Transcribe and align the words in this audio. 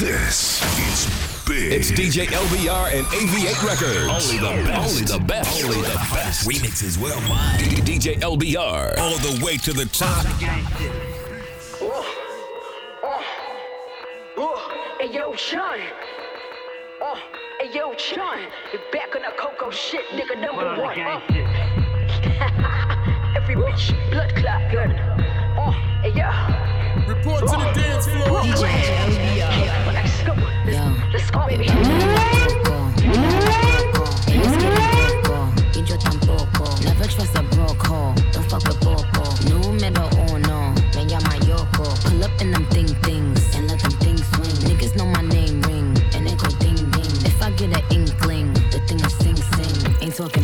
This 0.00 0.62
is 0.88 1.44
big. 1.46 1.72
It's 1.72 1.90
DJ 1.90 2.24
LBR 2.24 2.94
and 2.96 3.04
AV8 3.08 3.62
Records. 3.62 4.08
Only 4.08 4.38
the 4.38 4.64
best. 4.64 4.88
Only 4.88 5.04
the 5.04 5.18
best. 5.26 5.62
Only 5.62 5.82
the 5.82 5.94
best. 6.10 6.48
Remixes 6.48 6.96
worldwide. 6.96 7.60
DJ 7.84 8.18
LBR. 8.20 8.96
All 8.96 9.18
the 9.18 9.44
way 9.44 9.58
to 9.58 9.74
the 9.74 9.84
top. 9.84 10.24
Hey 14.98 15.12
yo, 15.12 15.34
Sean. 15.36 15.80
Uh, 17.02 17.16
hey 17.60 17.70
yo, 17.74 17.94
Sean. 17.98 18.38
You 18.72 18.78
back 18.92 19.14
on 19.14 19.20
the 19.20 19.32
Coco 19.36 19.70
shit, 19.70 20.06
nigga 20.12 20.40
number 20.40 20.80
one. 20.80 20.98
Uh. 20.98 21.20
Every 23.36 23.54
bitch, 23.54 23.92
blood 24.10 24.34
clot 24.34 24.72
gun. 24.72 24.92
Uh, 24.92 25.72
hey 26.00 26.14
yo. 26.14 26.60
Report 27.06 27.40
to 27.40 27.46
the 27.46 27.72
dance 27.74 28.06
floor. 28.06 28.40
DJ 28.40 29.29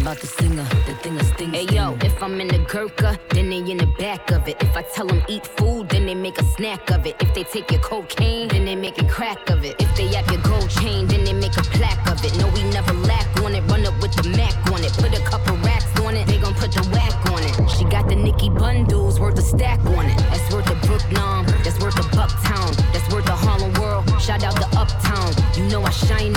about 0.07 0.21
the 0.21 0.27
singer. 0.29 0.63
The 0.87 0.95
thing 1.03 1.17
is 1.17 1.27
sting. 1.29 1.53
Hey 1.53 1.67
yo, 1.75 1.97
I'm 2.27 2.41
in 2.41 2.49
the 2.49 2.59
Gurkha, 2.59 3.17
then 3.31 3.51
they 3.51 3.59
in 3.59 3.77
the 3.77 3.87
back 4.01 4.33
of 4.33 4.49
it. 4.49 4.61
If 4.61 4.77
I 4.77 4.83
tell 4.83 5.07
them 5.07 5.23
eat 5.29 5.47
food, 5.47 5.89
then 5.89 6.07
they 6.07 6.15
make 6.17 6.41
a 6.41 6.45
snack 6.57 6.91
of 6.91 7.07
it. 7.07 7.15
If 7.21 7.33
they 7.35 7.45
take 7.45 7.71
your 7.71 7.81
cocaine, 7.81 8.49
then 8.49 8.65
they 8.65 8.75
make 8.75 9.01
a 9.01 9.07
crack 9.07 9.49
of 9.49 9.65
it. 9.65 9.81
If 9.81 9.95
they 9.97 10.09
have 10.09 10.29
your 10.33 10.43
gold 10.43 10.69
chain, 10.69 11.07
then 11.07 11.23
they 11.23 11.33
make 11.33 11.57
a 11.57 11.63
plaque 11.63 12.05
of 12.11 12.25
it. 12.25 12.37
No, 12.37 12.49
we 12.49 12.65
never 12.73 12.93
lack 12.95 13.29
on 13.45 13.55
it. 13.55 13.63
Run 13.71 13.87
up 13.87 13.95
with 14.03 14.13
the 14.17 14.29
Mac 14.31 14.57
on 14.73 14.83
it. 14.83 14.93
Put 14.95 15.17
a 15.17 15.23
couple 15.23 15.57
racks 15.59 15.87
on 16.01 16.17
it. 16.17 16.27
They 16.27 16.39
gon' 16.39 16.55
put 16.55 16.73
the 16.73 16.83
whack 16.91 17.15
on 17.31 17.45
it. 17.45 17.71
She 17.71 17.85
got 17.85 18.09
the 18.09 18.17
Nicki 18.17 18.51
bundles 18.51 19.21
worth 19.21 19.39
a 19.39 19.43
stack 19.43 19.79
on 19.85 20.07
it. 20.07 20.19
That's 20.19 20.53
worth 20.53 20.69
a 20.69 20.75
Brooklyn. 20.85 21.47
That's 21.63 21.79
worth 21.79 21.95
a 21.95 22.07
Bucktown. 22.11 22.75
That's 22.93 23.09
worth 23.15 23.29
a 23.29 23.37
Harlem 23.37 23.73
World. 23.75 24.03
Shout 24.21 24.43
out 24.43 24.57
to 24.57 24.67
Uptown. 24.77 25.31
You 25.57 25.71
know 25.71 25.85
I 25.85 25.91
shine 25.91 26.36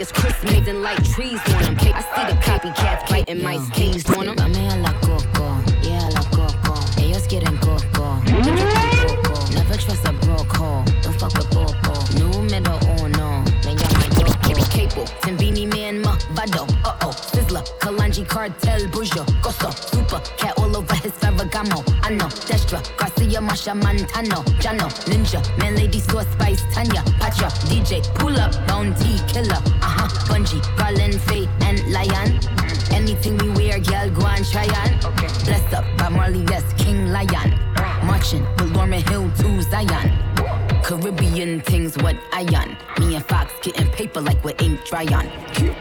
Might 0.00 0.06
do 0.06 0.16
it 0.16 0.22
like 0.22 0.40
it's 0.40 0.40
Christmas 0.40 0.68
and 0.68 0.82
light 0.82 1.04
trees 1.04 1.40
on 1.54 1.62
them. 1.62 1.76
I 1.78 2.00
see 2.00 2.32
the 2.32 2.40
copycats 2.40 3.08
biting 3.10 3.42
my 3.42 3.58
skis 3.58 4.08
on 4.16 4.26
them. 4.26 4.36
Dame 4.36 4.70
a 4.70 4.76
la 4.76 4.92
coco, 5.00 5.60
yeah 5.82 6.00
a 6.00 6.10
la 6.10 6.22
coco. 6.30 6.74
Ellos 7.02 7.26
quieren 7.26 7.58
coco. 7.60 8.16
Tampoco. 8.24 9.54
Never 9.54 9.76
trust 9.76 10.06
a 10.06 10.12
broke 10.12 10.56
hoe. 10.56 10.84
Don't 11.02 11.20
fuck 11.20 11.34
with 11.34 11.50
Popo. 11.50 11.92
Número 12.18 12.78
uno. 13.02 13.44
Me 13.66 13.74
llama 13.74 14.04
Yoko. 14.16 14.40
Capo, 14.70 15.04
Timbini 15.20 15.66
Man, 15.66 16.02
Vado. 16.34 16.64
Uh 16.84 16.96
oh. 17.02 17.12
Sizzla, 17.12 17.62
Kalanji 17.80 18.26
Cartel, 18.26 18.88
Buju. 18.88 19.24
Gosto, 19.42 19.70
Super, 19.70 20.20
cat 20.38 20.58
all 20.58 20.76
over 20.76 20.94
his 20.94 21.12
Ferragamo. 21.12 21.84
I 22.02 22.14
know. 22.14 22.28
Machel, 23.50 23.74
Montano. 23.74 24.44
Jano, 24.62 24.86
Ninja, 25.10 25.42
Man, 25.58 25.74
Lady, 25.74 25.98
Store, 25.98 26.22
Spice, 26.22 26.62
Tanya. 26.72 27.02
Patra, 27.18 27.48
DJ, 27.66 28.02
Pull 28.14 28.38
Up, 28.38 28.52
Bounty, 28.68 29.18
Killer. 29.26 29.58
Uh 29.82 29.90
huh. 29.90 30.08
Bunji, 30.28 30.60
Faye, 31.26 31.48
and 31.62 31.92
Lion. 31.92 32.38
Anything 32.92 33.36
we 33.38 33.48
wear, 33.50 33.80
girl, 33.80 34.08
go 34.10 34.26
and 34.26 34.46
try 34.46 34.66
on. 34.66 34.94
Okay. 35.04 35.26
Blessed 35.44 35.74
up 35.74 35.84
by 35.98 36.08
Marley, 36.08 36.44
yes, 36.48 36.62
King 36.78 37.10
Lion. 37.10 37.50
Marching 38.04 38.42
with 38.42 38.72
Lauryn 38.72 39.02
Hill 39.08 39.28
to 39.38 39.62
Zion. 39.62 40.12
Caribbean 40.84 41.60
things, 41.60 41.96
what 41.98 42.16
I 42.32 42.42
on. 42.54 42.76
Me 43.00 43.16
and 43.16 43.26
Fox 43.26 43.52
getting 43.62 43.88
paper 43.88 44.20
like 44.20 44.42
we 44.44 44.52
ink 44.60 44.84
dry 44.84 45.06
on. 45.06 45.26
It 45.26 45.74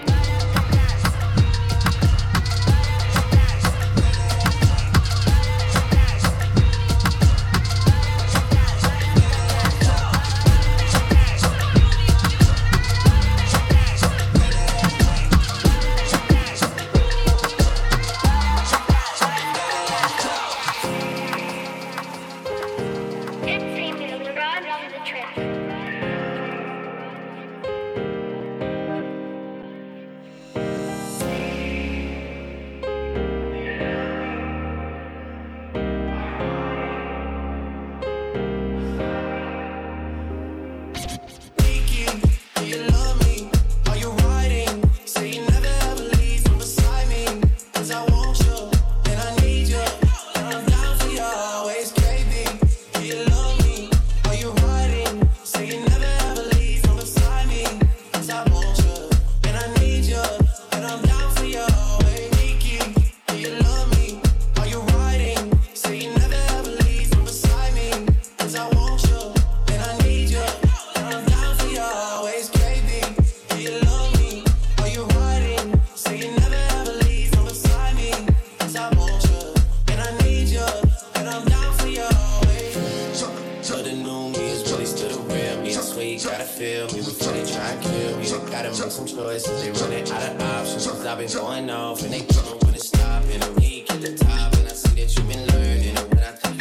is 84.62 84.72
really 84.72 84.86
still 84.86 85.10
the 85.10 85.34
real 85.34 85.62
me. 85.62 85.74
That's 85.74 85.90
sweet, 85.90 86.24
gotta 86.24 86.44
feel 86.44 86.88
me 86.88 87.00
before 87.00 87.34
they 87.34 87.46
try 87.52 87.70
and 87.72 87.82
kill 87.82 88.18
me. 88.18 88.26
They 88.26 88.52
gotta 88.52 88.70
make 88.70 88.92
some 88.92 89.06
choices, 89.06 89.64
they 89.64 89.72
running 89.82 90.10
out 90.12 90.24
of 90.24 90.42
options. 90.42 90.88
Cause 90.88 91.06
I've 91.06 91.18
been 91.18 91.32
going 91.32 91.70
off 91.70 92.02
and 92.04 92.14
they 92.14 92.26
don't 92.26 92.60
to 92.60 92.80
stop. 92.80 93.24
And 93.32 93.44
I'm 93.44 93.56
weak 93.56 93.90
at 93.92 94.02
the 94.02 94.16
top, 94.16 94.54
and 94.54 94.68
I 94.68 94.74
see 94.74 95.02
that 95.02 95.16
you've 95.16 95.28
been 95.28 95.46
learning. 95.48 95.98
And 95.98 96.14
when 96.14 96.24
I 96.24 96.32
take 96.36 96.59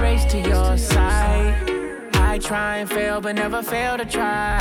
race 0.00 0.24
to 0.26 0.38
your 0.38 0.76
side. 0.78 1.54
I 2.14 2.38
try 2.38 2.78
and 2.78 2.88
fail, 2.88 3.20
but 3.20 3.34
never 3.36 3.62
fail 3.62 3.98
to 3.98 4.04
try. 4.04 4.58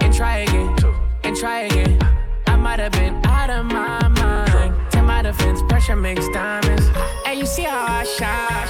And 0.00 0.14
try 0.14 0.38
again, 0.38 0.76
and 1.22 1.36
try 1.36 1.60
again. 1.60 1.98
I 2.46 2.56
might 2.56 2.78
have 2.78 2.92
been 2.92 3.14
out 3.26 3.50
of 3.50 3.66
my 3.66 4.08
mind. 4.08 4.90
To 4.92 5.02
my 5.02 5.22
defense, 5.22 5.60
pressure 5.68 5.96
makes 5.96 6.28
diamonds. 6.28 6.86
And 7.26 7.38
you 7.38 7.46
see 7.46 7.62
how 7.62 7.84
I 7.88 8.04
shine. 8.04 8.64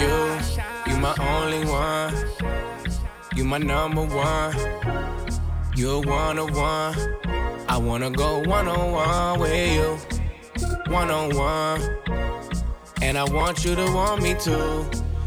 You, 0.00 0.92
you 0.92 0.98
my 1.00 1.14
only 1.18 1.64
one. 1.66 2.14
You 3.36 3.44
my 3.44 3.58
number 3.58 4.04
one. 4.04 4.54
You're 5.76 6.00
one 6.00 6.38
on 6.38 6.52
one. 6.52 6.94
I 7.68 7.76
wanna 7.76 8.10
go 8.10 8.40
one 8.40 8.68
on 8.68 8.92
one 8.92 9.40
with 9.40 9.72
you. 9.74 9.98
One 10.92 11.10
on 11.10 11.36
one. 11.36 11.80
And 13.02 13.18
I 13.18 13.24
want 13.24 13.64
you 13.64 13.74
to 13.74 13.84
want 13.92 14.22
me 14.22 14.34
too. 14.34 14.86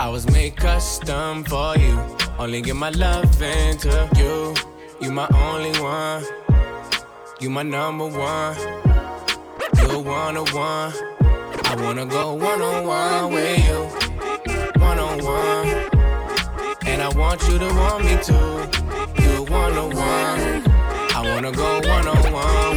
I 0.00 0.08
was 0.08 0.30
made 0.30 0.54
custom 0.56 1.42
for 1.42 1.76
you. 1.76 1.98
Only 2.38 2.62
give 2.62 2.76
my 2.76 2.90
love 2.90 3.42
into 3.42 4.08
you. 4.16 4.54
You 5.00 5.10
my 5.10 5.26
only 5.34 5.72
one. 5.80 6.24
You 7.40 7.50
my 7.50 7.64
number 7.64 8.06
one. 8.06 8.56
You're 9.76 9.98
one 9.98 10.36
on 10.36 10.46
one. 10.54 10.92
I 11.64 11.76
wanna 11.82 12.06
go 12.06 12.34
one 12.34 12.62
on 12.62 12.86
one 12.86 13.32
with 13.32 13.58
you. 13.66 14.80
One 14.80 15.00
on 15.00 15.18
one. 15.24 15.66
And 16.86 17.02
I 17.02 17.08
want 17.16 17.42
you 17.48 17.58
to 17.58 17.66
want 17.66 18.04
me 18.04 18.16
too. 18.22 19.22
You're 19.22 19.42
one 19.50 19.76
on 19.76 19.90
one. 19.96 20.62
I 21.16 21.22
wanna 21.28 21.50
go 21.50 21.80
one 21.88 22.06
on 22.06 22.32
one 22.32 22.67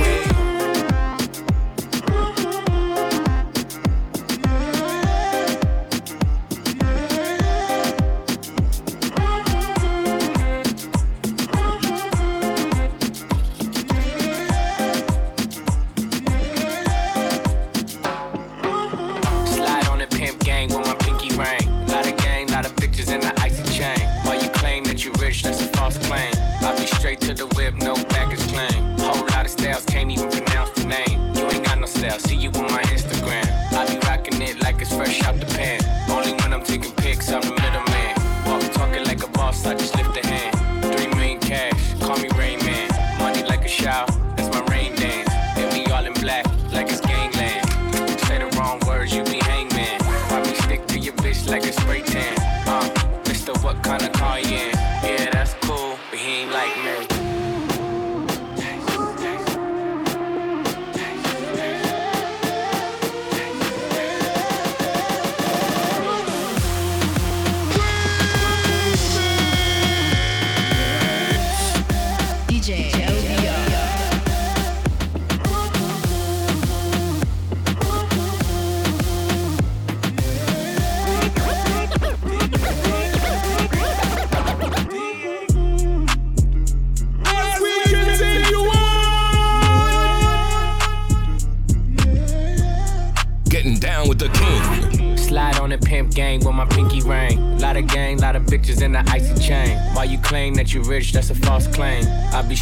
it's 34.81 34.93
fresh 34.95 35.21
out 35.23 35.39
the 35.39 35.45
pan. 35.45 35.80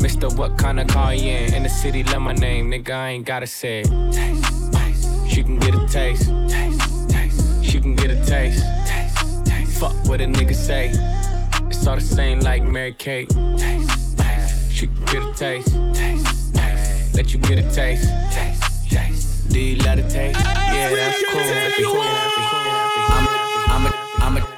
Mister, 0.00 0.28
what 0.30 0.56
kind 0.56 0.80
of 0.80 0.88
car 0.88 1.14
you 1.14 1.30
in? 1.30 1.54
In 1.54 1.62
the 1.62 1.68
city, 1.68 2.02
love 2.04 2.22
my 2.22 2.32
name, 2.32 2.70
nigga, 2.70 2.90
I 2.90 3.10
ain't 3.10 3.26
gotta 3.26 3.46
say 3.46 3.82
it. 3.84 3.88
She 5.28 5.42
can 5.42 5.58
get 5.58 5.74
a 5.74 5.86
taste. 5.86 6.24
She 7.62 7.80
can 7.80 7.94
get 7.94 8.10
a 8.10 8.24
taste. 8.24 8.64
Fuck 9.78 9.94
what 10.06 10.20
a 10.20 10.24
nigga 10.24 10.54
say. 10.54 10.90
It's 11.68 11.86
all 11.86 11.96
the 11.96 12.00
same 12.02 12.40
like 12.40 12.62
Mary 12.62 12.94
Kate. 12.94 13.30
She 14.70 14.86
can 14.86 15.04
get 15.06 15.22
a 15.22 15.32
taste. 15.34 15.74
Let 17.14 17.32
you 17.32 17.38
get 17.40 17.58
a 17.58 17.70
taste. 17.70 18.08
Taste. 18.32 19.48
Do 19.50 19.60
you 19.60 19.76
love 19.82 19.96
the 19.98 20.08
taste? 20.08 20.38
Yeah, 20.40 20.94
that's 20.94 21.22
cool. 21.30 21.40
Happy, 21.40 21.84
happy. 21.84 22.44
I'm 23.12 23.26
a, 23.26 23.28
I'm 23.66 23.86
a, 23.86 23.88
I'm 24.24 24.36
a, 24.36 24.49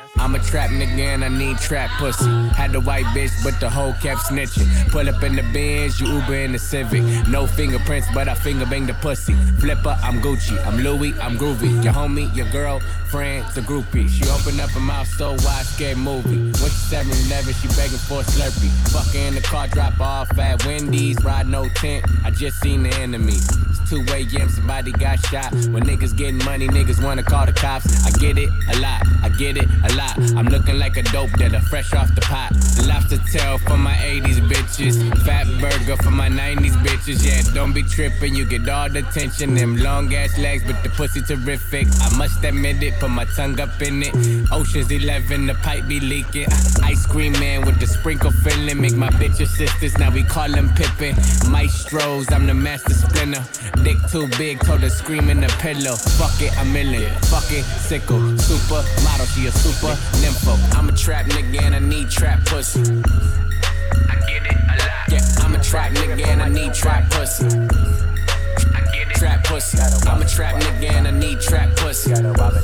trap 0.42 0.70
nigga 0.70 0.98
and 0.98 1.24
I 1.24 1.28
need 1.28 1.58
trap 1.58 1.90
pussy. 1.98 2.28
Had 2.56 2.72
the 2.72 2.80
white 2.80 3.04
bitch, 3.06 3.32
but 3.42 3.58
the 3.60 3.68
hoe 3.68 3.94
kept 4.00 4.20
snitching. 4.22 4.68
Pull 4.90 5.08
up 5.08 5.22
in 5.22 5.36
the 5.36 5.42
Benz, 5.52 6.00
you 6.00 6.06
Uber 6.06 6.34
in 6.34 6.52
the 6.52 6.58
Civic. 6.58 7.02
No 7.28 7.46
fingerprints, 7.46 8.08
but 8.14 8.28
I 8.28 8.34
finger 8.34 8.66
bang 8.66 8.86
the 8.86 8.94
pussy. 8.94 9.34
Flipper, 9.58 9.96
I'm 10.02 10.20
Gucci. 10.20 10.56
I'm 10.66 10.78
Louis, 10.78 11.12
I'm 11.20 11.36
groovy. 11.38 11.82
Your 11.84 11.92
homie, 11.92 12.34
your 12.34 12.48
girl, 12.50 12.80
friend, 13.10 13.44
the 13.54 13.60
groupie. 13.60 14.08
She 14.08 14.24
opened 14.30 14.60
up 14.60 14.70
her 14.70 14.80
mouth 14.80 15.08
so 15.08 15.32
wide, 15.32 15.66
scared 15.66 15.98
movie. 15.98 16.52
To 16.52 16.70
7 16.70 17.10
Eleven, 17.26 17.54
she 17.54 17.68
begging 17.68 17.98
for 17.98 18.20
a 18.20 18.24
Slurpee. 18.24 18.70
Fuck 18.92 19.14
in 19.14 19.34
the 19.34 19.40
car, 19.40 19.66
drop 19.68 20.00
off 20.00 20.38
at 20.38 20.64
Wendy's. 20.66 21.22
Ride 21.24 21.48
no 21.48 21.68
tent, 21.70 22.04
I 22.24 22.30
just 22.30 22.60
seen 22.60 22.82
the 22.82 22.94
enemy. 22.96 23.34
It's 23.34 23.90
2 23.90 24.04
a.m., 24.08 24.48
somebody 24.48 24.92
got 24.92 25.18
shot. 25.26 25.52
When 25.72 25.84
niggas 25.84 26.16
getting 26.16 26.42
money, 26.44 26.68
niggas 26.68 27.02
wanna 27.02 27.22
call 27.22 27.46
the 27.46 27.52
cops. 27.52 28.06
I 28.06 28.10
get 28.18 28.38
it 28.38 28.50
a 28.70 28.78
lot, 28.80 29.02
I 29.22 29.28
get 29.38 29.56
it 29.56 29.68
a 29.84 29.94
lot. 29.94 30.16
I'm 30.36 30.46
looking 30.46 30.78
like 30.78 30.96
a 30.96 31.02
dope 31.02 31.32
dealer, 31.32 31.60
fresh 31.60 31.92
off 31.92 32.14
the 32.14 32.20
pot. 32.22 32.52
Lobster 32.86 33.18
tail 33.30 33.58
for 33.58 33.76
my 33.76 33.94
80s 33.94 34.40
bitches. 34.48 34.94
Fat 35.24 35.46
burger 35.60 35.96
for 36.02 36.10
my 36.10 36.28
90s 36.28 36.76
bitches. 36.84 37.24
Yeah, 37.26 37.42
don't 37.54 37.72
be 37.72 37.82
tripping, 37.82 38.34
you 38.34 38.44
get 38.44 38.68
all 38.68 38.88
the 38.88 39.00
attention. 39.00 39.54
Them 39.54 39.76
long 39.76 40.14
ass 40.14 40.38
legs, 40.38 40.64
but 40.64 40.82
the 40.82 40.88
pussy 40.90 41.20
terrific. 41.20 41.86
I 42.00 42.16
must 42.16 42.42
admit 42.44 42.82
it, 42.82 42.94
put 42.98 43.10
my 43.10 43.24
tongue 43.36 43.60
up 43.60 43.80
in 43.82 44.02
it. 44.02 44.14
Ocean's 44.50 44.90
11, 44.90 45.46
the 45.46 45.54
pipe 45.54 45.86
be 45.86 46.00
leaking. 46.00 46.46
Ice 46.82 47.06
cream 47.06 47.32
man 47.32 47.66
with 47.66 47.78
the 47.78 47.86
sprinkle 47.86 48.30
filling. 48.30 48.80
Make 48.80 48.96
my 48.96 49.10
bitches 49.10 49.48
sisters, 49.48 49.96
now 49.98 50.10
we 50.10 50.22
call 50.22 50.48
them 50.48 50.70
Pippin. 50.74 51.14
Maestros, 51.50 52.32
I'm 52.32 52.46
the 52.46 52.54
master 52.54 52.94
splinter. 52.94 53.44
Dick 53.82 53.98
too 54.10 54.28
big, 54.38 54.60
told 54.60 54.80
her 54.80 54.90
scream 54.90 55.28
in 55.28 55.40
the 55.40 55.48
pillow. 55.60 55.96
Fuck 55.96 56.40
it, 56.40 56.56
I'm 56.58 56.74
in 56.76 56.94
it. 56.94 57.12
Fuck 57.26 57.50
it, 57.50 57.64
sickle. 57.64 58.38
Super 58.38 58.82
model, 59.04 59.26
she 59.26 59.46
a 59.46 59.52
super 59.52 59.96
nympho. 60.22 60.54
I'm 60.78 60.88
a 60.88 60.92
trap 60.92 61.26
nigga 61.26 61.62
and 61.62 61.74
I 61.74 61.80
need 61.80 62.08
trap 62.08 62.44
pussy. 62.46 62.80
I 62.80 64.14
get 64.28 64.46
it 64.46 64.54
a 64.54 64.74
lot. 64.78 65.08
Yeah, 65.10 65.44
I'm 65.44 65.54
a 65.54 65.62
trap 65.62 65.90
nigga 65.92 66.26
and 66.26 66.40
I 66.42 66.48
need 66.48 66.72
trap 66.74 67.10
pussy. 67.10 67.46
I 67.46 68.80
get 68.92 69.10
it. 69.10 69.16
Trap 69.16 69.44
pussy. 69.44 69.78
I'm 70.08 70.22
a 70.22 70.24
trap 70.24 70.54
nigga 70.62 70.90
and 70.92 71.08
I 71.08 71.10
need 71.10 71.40
trap 71.40 71.74
pussy. 71.76 72.12
I 72.12 72.16
get 72.16 72.24
it 72.24 72.30
a 72.30 72.38
lot. 72.38 72.54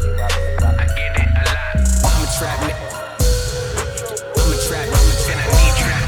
I'm 2.06 2.22
a 2.22 2.28
trap 2.38 2.58
nigga. 2.66 2.86
I'm 4.38 4.52
a 4.52 4.58
trap 4.66 4.86
nigga 4.94 5.30
and 5.32 5.40
I 5.40 5.46
need 5.58 5.74
trap, 5.82 6.00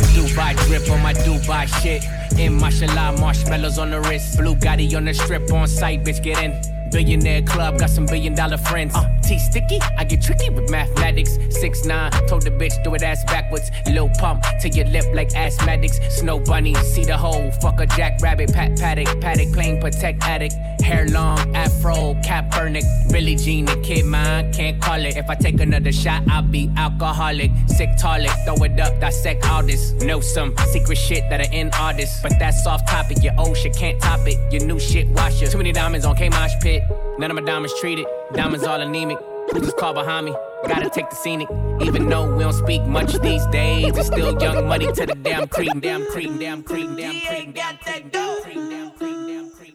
need. 0.00 0.28
Dubai 0.28 0.52
drip 0.66 0.90
on 0.90 1.00
my 1.02 1.14
Dubai 1.14 1.66
shit. 1.80 2.04
In 2.38 2.58
mashallah, 2.58 3.16
marshmallows 3.18 3.78
on 3.78 3.90
the 3.90 4.00
wrist. 4.00 4.36
Blue 4.38 4.56
Gotti 4.56 4.94
on 4.96 5.04
the 5.06 5.14
strip 5.14 5.50
on 5.52 5.66
site, 5.68 6.04
bitch, 6.04 6.22
get 6.22 6.38
in. 6.42 6.71
Billionaire 6.92 7.42
club, 7.42 7.78
got 7.78 7.88
some 7.88 8.04
billion 8.04 8.34
dollar 8.34 8.58
friends. 8.58 8.94
Uh, 8.94 9.08
T 9.22 9.38
sticky, 9.38 9.80
I 9.96 10.04
get 10.04 10.20
tricky 10.22 10.50
with 10.50 10.70
mathematics. 10.70 11.38
Six 11.48 11.86
nine, 11.86 12.12
told 12.28 12.42
the 12.42 12.50
bitch 12.50 12.82
do 12.84 12.94
it 12.94 13.02
ass 13.02 13.24
backwards. 13.24 13.70
Lil 13.86 14.10
pump 14.18 14.44
to 14.60 14.68
your 14.68 14.84
lip 14.86 15.06
like 15.14 15.30
asthmatics. 15.30 16.10
Snow 16.12 16.38
bunny, 16.38 16.74
see 16.74 17.04
the 17.04 17.16
hole. 17.16 17.50
Fuck 17.62 17.80
a 17.80 17.86
jackrabbit, 17.86 18.52
pat 18.52 18.78
paddock, 18.78 19.20
paddock, 19.20 19.52
plain 19.52 19.80
protect 19.80 20.22
addict. 20.22 20.54
Hair 20.82 21.08
long, 21.08 21.54
afro, 21.54 22.14
Kaepernick, 22.24 22.84
Billie 23.10 23.36
Jean, 23.36 23.66
the 23.66 23.76
kid 23.82 24.04
mine, 24.04 24.52
can't 24.52 24.80
call 24.80 25.00
it. 25.04 25.16
If 25.16 25.30
I 25.30 25.34
take 25.34 25.60
another 25.60 25.92
shot, 25.92 26.22
I'll 26.28 26.42
be 26.42 26.70
alcoholic, 26.76 27.50
sick 27.68 27.90
toilet, 28.00 28.30
throw 28.44 28.56
it 28.64 28.78
up, 28.80 29.00
dissect 29.00 29.46
all 29.48 29.62
this. 29.62 29.92
Know 29.92 30.20
some 30.20 30.54
secret 30.72 30.98
shit 30.98 31.28
that 31.30 31.40
are 31.40 31.52
in 31.52 31.70
all 31.74 31.94
this, 31.94 32.20
but 32.22 32.32
that's 32.38 32.66
off 32.66 32.84
topic. 32.88 33.22
Your 33.22 33.34
old 33.38 33.56
shit 33.56 33.76
can't 33.76 34.00
top 34.00 34.26
it. 34.26 34.52
Your 34.52 34.64
new 34.66 34.80
shit 34.80 35.08
washer. 35.08 35.46
Too 35.46 35.58
many 35.58 35.72
diamonds 35.72 36.04
on 36.04 36.16
K 36.16 36.28
Mosh 36.28 36.52
Pit. 36.60 36.82
None 37.18 37.30
of 37.30 37.36
my 37.36 37.42
diamonds 37.42 37.78
treated. 37.80 38.06
Diamonds 38.34 38.64
all 38.64 38.80
anemic. 38.80 39.18
Who's 39.52 39.62
this 39.62 39.74
called 39.74 39.94
behind 39.94 40.26
me? 40.26 40.34
Gotta 40.66 40.90
take 40.90 41.10
the 41.10 41.16
scenic. 41.16 41.48
Even 41.80 42.08
though 42.08 42.34
we 42.34 42.42
don't 42.42 42.52
speak 42.52 42.82
much 42.84 43.12
these 43.20 43.44
days, 43.46 43.96
it's 43.96 44.06
still 44.06 44.40
young 44.40 44.66
money 44.66 44.86
to 44.92 45.06
the 45.06 45.14
damn 45.14 45.48
cream, 45.48 45.80
damn 45.80 46.06
cream, 46.06 46.38
damn 46.38 46.62
cream, 46.62 46.96
damn 46.96 47.20
cream, 47.22 47.52
damn 47.52 47.52
cream, 47.52 47.52
damn 47.52 47.52
cream. 47.52 47.52
Damn 47.52 47.82
cream, 47.82 48.10
damn 48.10 48.42
cream, 48.42 48.70
damn 48.70 48.90
cream 48.92 49.21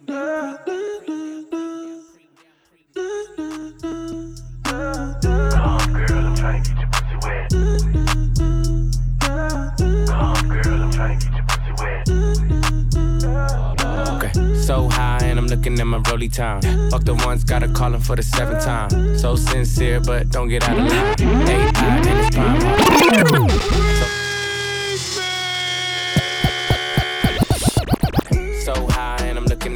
so 0.07 0.15
high 14.89 15.19
and 15.23 15.39
I'm 15.39 15.47
looking 15.47 15.79
at 15.79 15.85
my 15.85 15.97
rolly 16.09 16.29
time. 16.29 16.61
Fuck 16.89 17.03
the 17.03 17.13
ones, 17.25 17.43
gotta 17.43 17.67
call 17.67 17.93
him 17.93 17.99
for 17.99 18.15
the 18.15 18.23
seventh 18.23 18.63
time. 18.63 19.17
So 19.17 19.35
sincere, 19.35 19.99
but 19.99 20.29
don't 20.29 20.47
get 20.47 20.63
out 20.69 20.77
of 20.77 20.87
line. 20.87 21.15
High 21.75 21.97
and 21.97 22.19
it's 22.19 22.35
prime. 22.35 23.96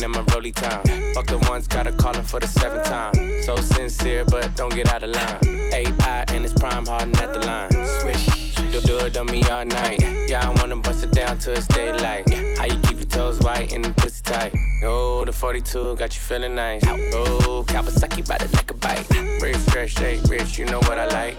At 0.04 0.10
my 0.10 0.22
rolly 0.34 0.52
time. 0.52 0.84
Fuck 1.14 1.28
the 1.28 1.38
ones, 1.50 1.68
gotta 1.68 1.92
call 1.92 2.14
him 2.14 2.24
for 2.24 2.40
the 2.40 2.48
seventh 2.48 2.86
time. 2.86 3.14
So 3.44 3.56
sincere, 3.58 4.26
but 4.26 4.56
don't 4.56 4.74
get 4.74 4.92
out 4.94 5.04
of 5.04 5.10
line. 5.10 5.62
High 6.02 6.26
and 6.30 6.46
it's 6.46 6.54
prime 6.54 6.86
hardin' 6.86 7.16
at 7.18 7.34
the 7.34 7.40
line. 7.40 7.72
Swish. 8.00 8.58
You'll 8.72 8.82
do 8.82 8.98
it 9.06 9.18
on 9.18 9.26
me 9.28 9.44
all 9.50 9.66
night. 9.66 10.02
Yeah, 10.28 10.48
I 10.48 10.50
wanna 10.60 10.78
bust 10.78 11.04
it 11.04 11.12
down 11.12 11.38
till 11.40 11.54
it's 11.54 11.68
daylight. 11.68 12.30
How 12.58 12.66
you 12.66 12.80
keep 12.82 12.98
your 12.98 13.10
toes 13.10 13.40
white 13.40 13.74
and 13.74 13.84
the 13.86 13.94
pussy 13.94 14.22
tight? 14.24 14.54
Oh, 14.84 15.26
the 15.26 15.32
42 15.32 15.96
got 15.96 16.16
you 16.16 16.22
feeling 16.22 16.56
nice. 16.56 16.84
Oh, 16.88 17.64
Kawasaki 17.68 18.28
by 18.28 18.38
the 18.38 18.48
neck 18.56 18.72
a 18.72 18.74
bite. 18.74 19.10
Rich, 19.42 19.58
stretch, 19.58 19.92
shake, 19.92 20.24
rich, 20.24 20.58
you 20.58 20.66
know 20.66 20.80
what 20.80 20.98
I 20.98 21.06
like. 21.08 21.38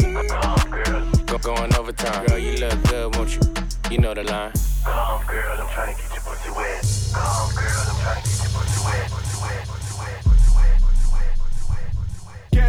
Go 1.27 1.39
going 1.39 1.75
overtime. 1.75 2.27
Girl, 2.27 2.39
you 2.39 2.59
look 2.59 2.83
good, 2.85 3.17
won't 3.17 3.35
you? 3.35 3.41
You 3.91 3.99
know 3.99 4.15
the 4.15 4.25
line. 4.25 4.53
Come, 4.85 5.27
girl, 5.27 5.61
I'm 5.61 5.69
trying 5.71 5.95
to 5.95 6.03
get 6.03 6.13
your 6.13 6.23
pussy 6.23 6.51
wet. 6.51 7.13
Come, 7.15 7.55
girl, 7.55 7.85
I'm 7.89 8.01
trying 8.03 8.23
to 8.23 8.29
get 8.29 8.32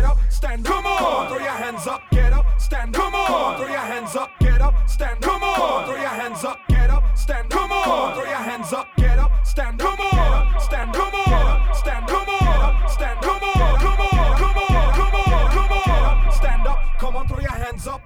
Get 0.03 0.12
up, 0.12 0.19
stand 0.29 0.67
up. 0.67 0.74
Come 0.74 0.86
on. 0.86 1.27
Throw 1.29 1.38
your 1.38 1.48
hands 1.48 1.88
up. 1.88 2.01
Get 2.12 2.33
up, 2.33 2.45
stand 2.60 2.93
up. 2.93 3.01
Come 3.01 3.15
on. 3.15 3.55
Throw 3.55 3.67
your 3.67 3.77
hands 3.77 4.15
up. 4.17 4.31
Get 4.38 4.60
up, 4.60 4.89
stand 4.89 5.15
up. 5.15 5.22
Come 5.22 5.43
on. 5.43 5.86
Throw 5.86 5.95
your 5.95 6.10
hands 6.10 6.43
up. 6.43 6.60
Get 6.67 6.89
up, 6.89 7.17
stand 7.17 7.45
up. 7.45 7.50
Come 7.51 7.72
on. 7.72 8.13
Throw 8.13 8.24
your 8.25 8.36
hands 8.36 8.74
up. 8.74 8.88
Get 8.98 9.17
up, 9.17 9.31
stand 9.48 9.81
up. 9.81 9.98
Come 9.98 10.19
on. 10.19 10.60
Stand. 10.60 10.93
Come 10.93 11.13
on. 11.13 11.74
Stand. 11.74 12.07
Come 12.10 12.27
on. 12.27 12.89
Stand. 12.89 13.22
Come 13.22 13.43
on. 13.43 13.79
Come 13.79 14.01
on. 14.01 14.38
Come 14.38 14.57
on. 14.57 14.93
Come 14.93 15.15
on. 15.15 15.51
Come 15.51 15.72
on. 15.72 16.31
Stand 16.33 16.67
up. 16.67 16.79
Come 17.00 17.15
on. 17.15 17.25
Throw 17.25 17.39
your 17.39 17.51
hands 17.51 17.88
up. 17.88 18.01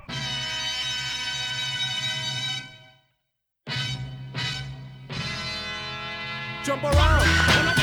Jump 6.63 6.84
around. 6.84 7.76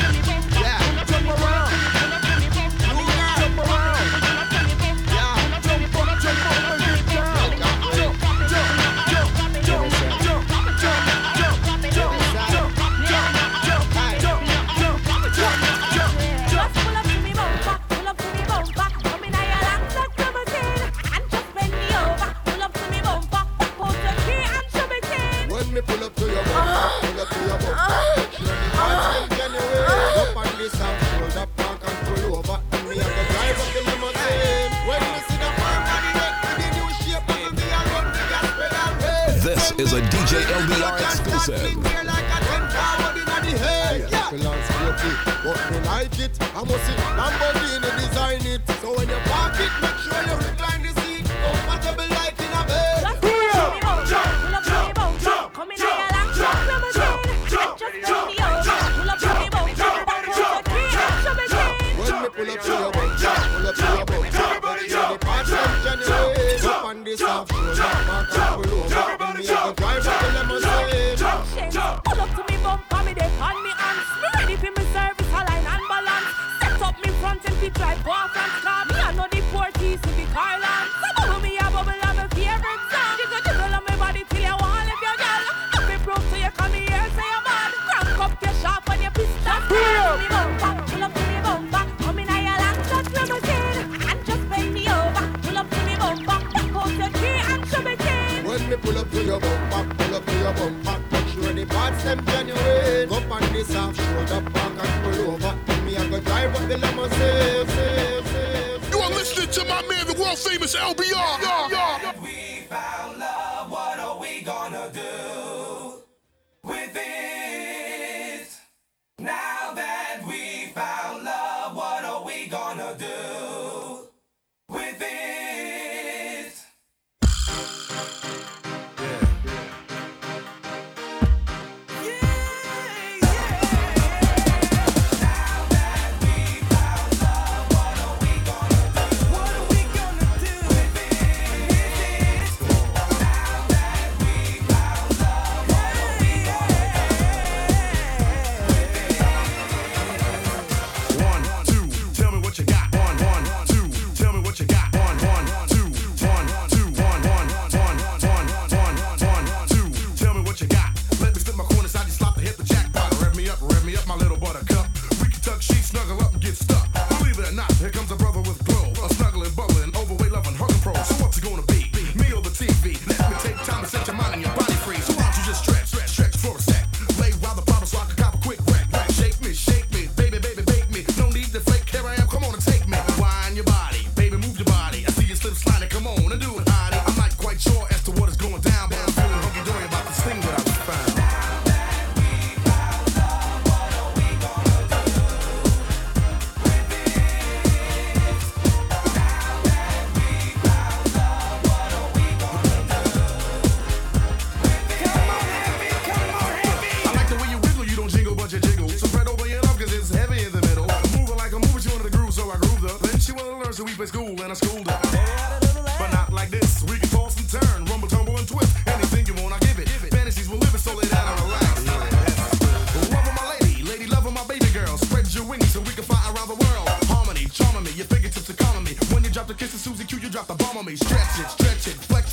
On 230.75 230.85
me. 230.85 230.95
Stretch 230.95 231.39
it, 231.39 231.49
stretch 231.49 231.87
it, 231.87 231.99
flex 232.01 232.24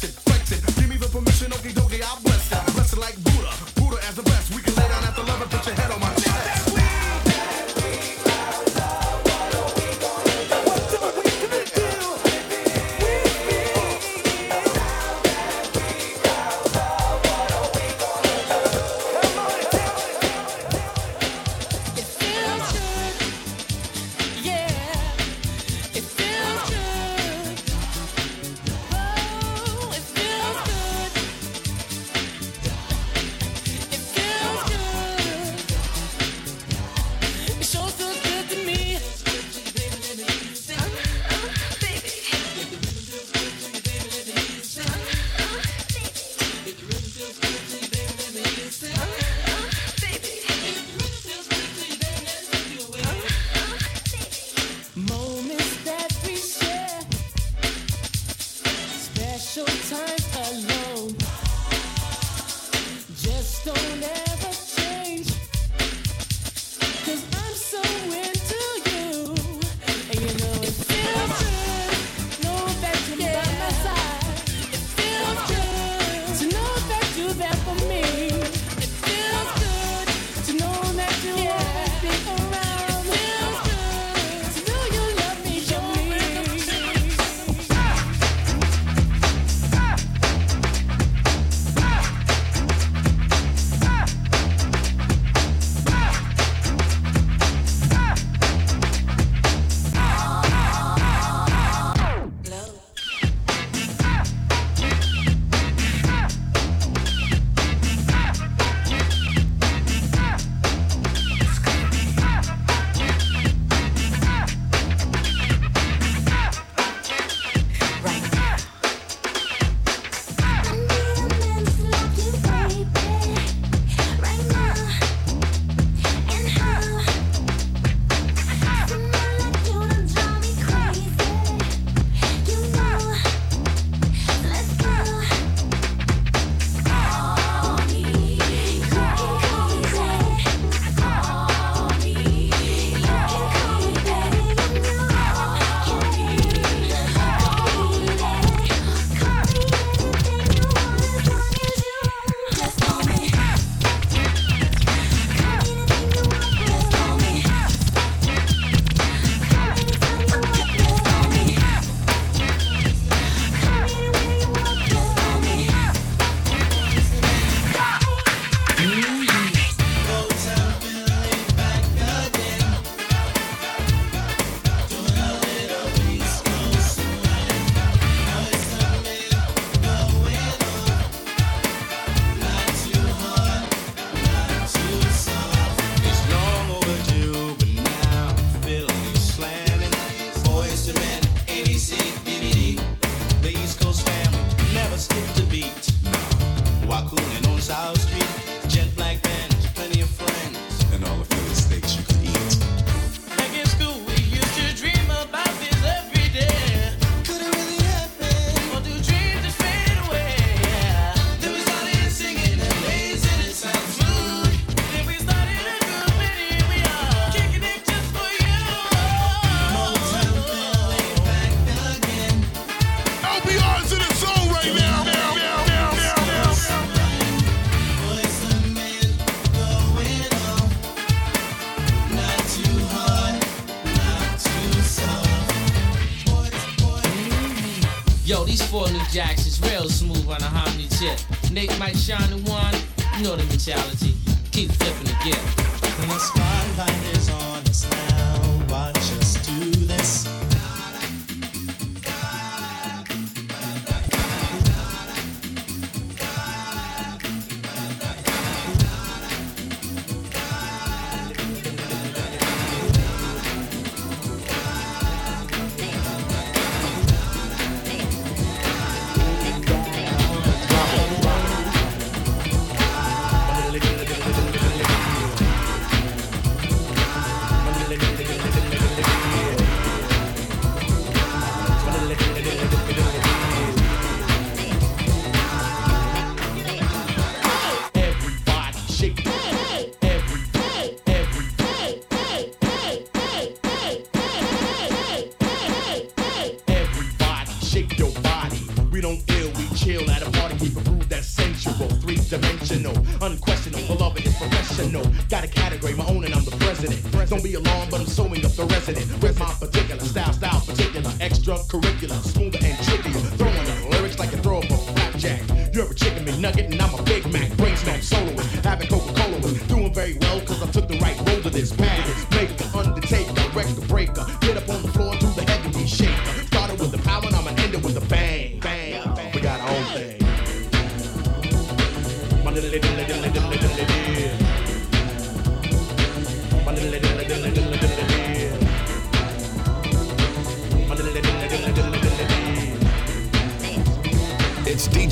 Four 238.72 238.88
new 238.88 239.04
jacks 239.12 239.44
is 239.44 239.60
real 239.60 239.86
smooth 239.90 240.26
on 240.30 240.40
a 240.40 240.46
hominy 240.46 240.88
chip. 240.88 241.18
Nate 241.52 241.78
might 241.78 241.94
shine 241.94 242.30
the 242.30 242.38
one, 242.50 242.74
you 243.18 243.22
know 243.22 243.36
the 243.36 243.44
mentality. 243.44 244.14
Keep 244.50 244.70
flipping 244.72 245.08
the 245.08 245.16
gift. 245.22 245.98
When 245.98 246.08
the 246.08 246.18
spotlight 246.18 247.14
is 247.14 247.28
on. 247.28 247.51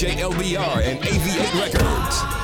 DJ 0.00 0.16
LBR 0.16 0.82
and 0.82 0.98
AV8 1.02 1.60
Records. 1.60 2.39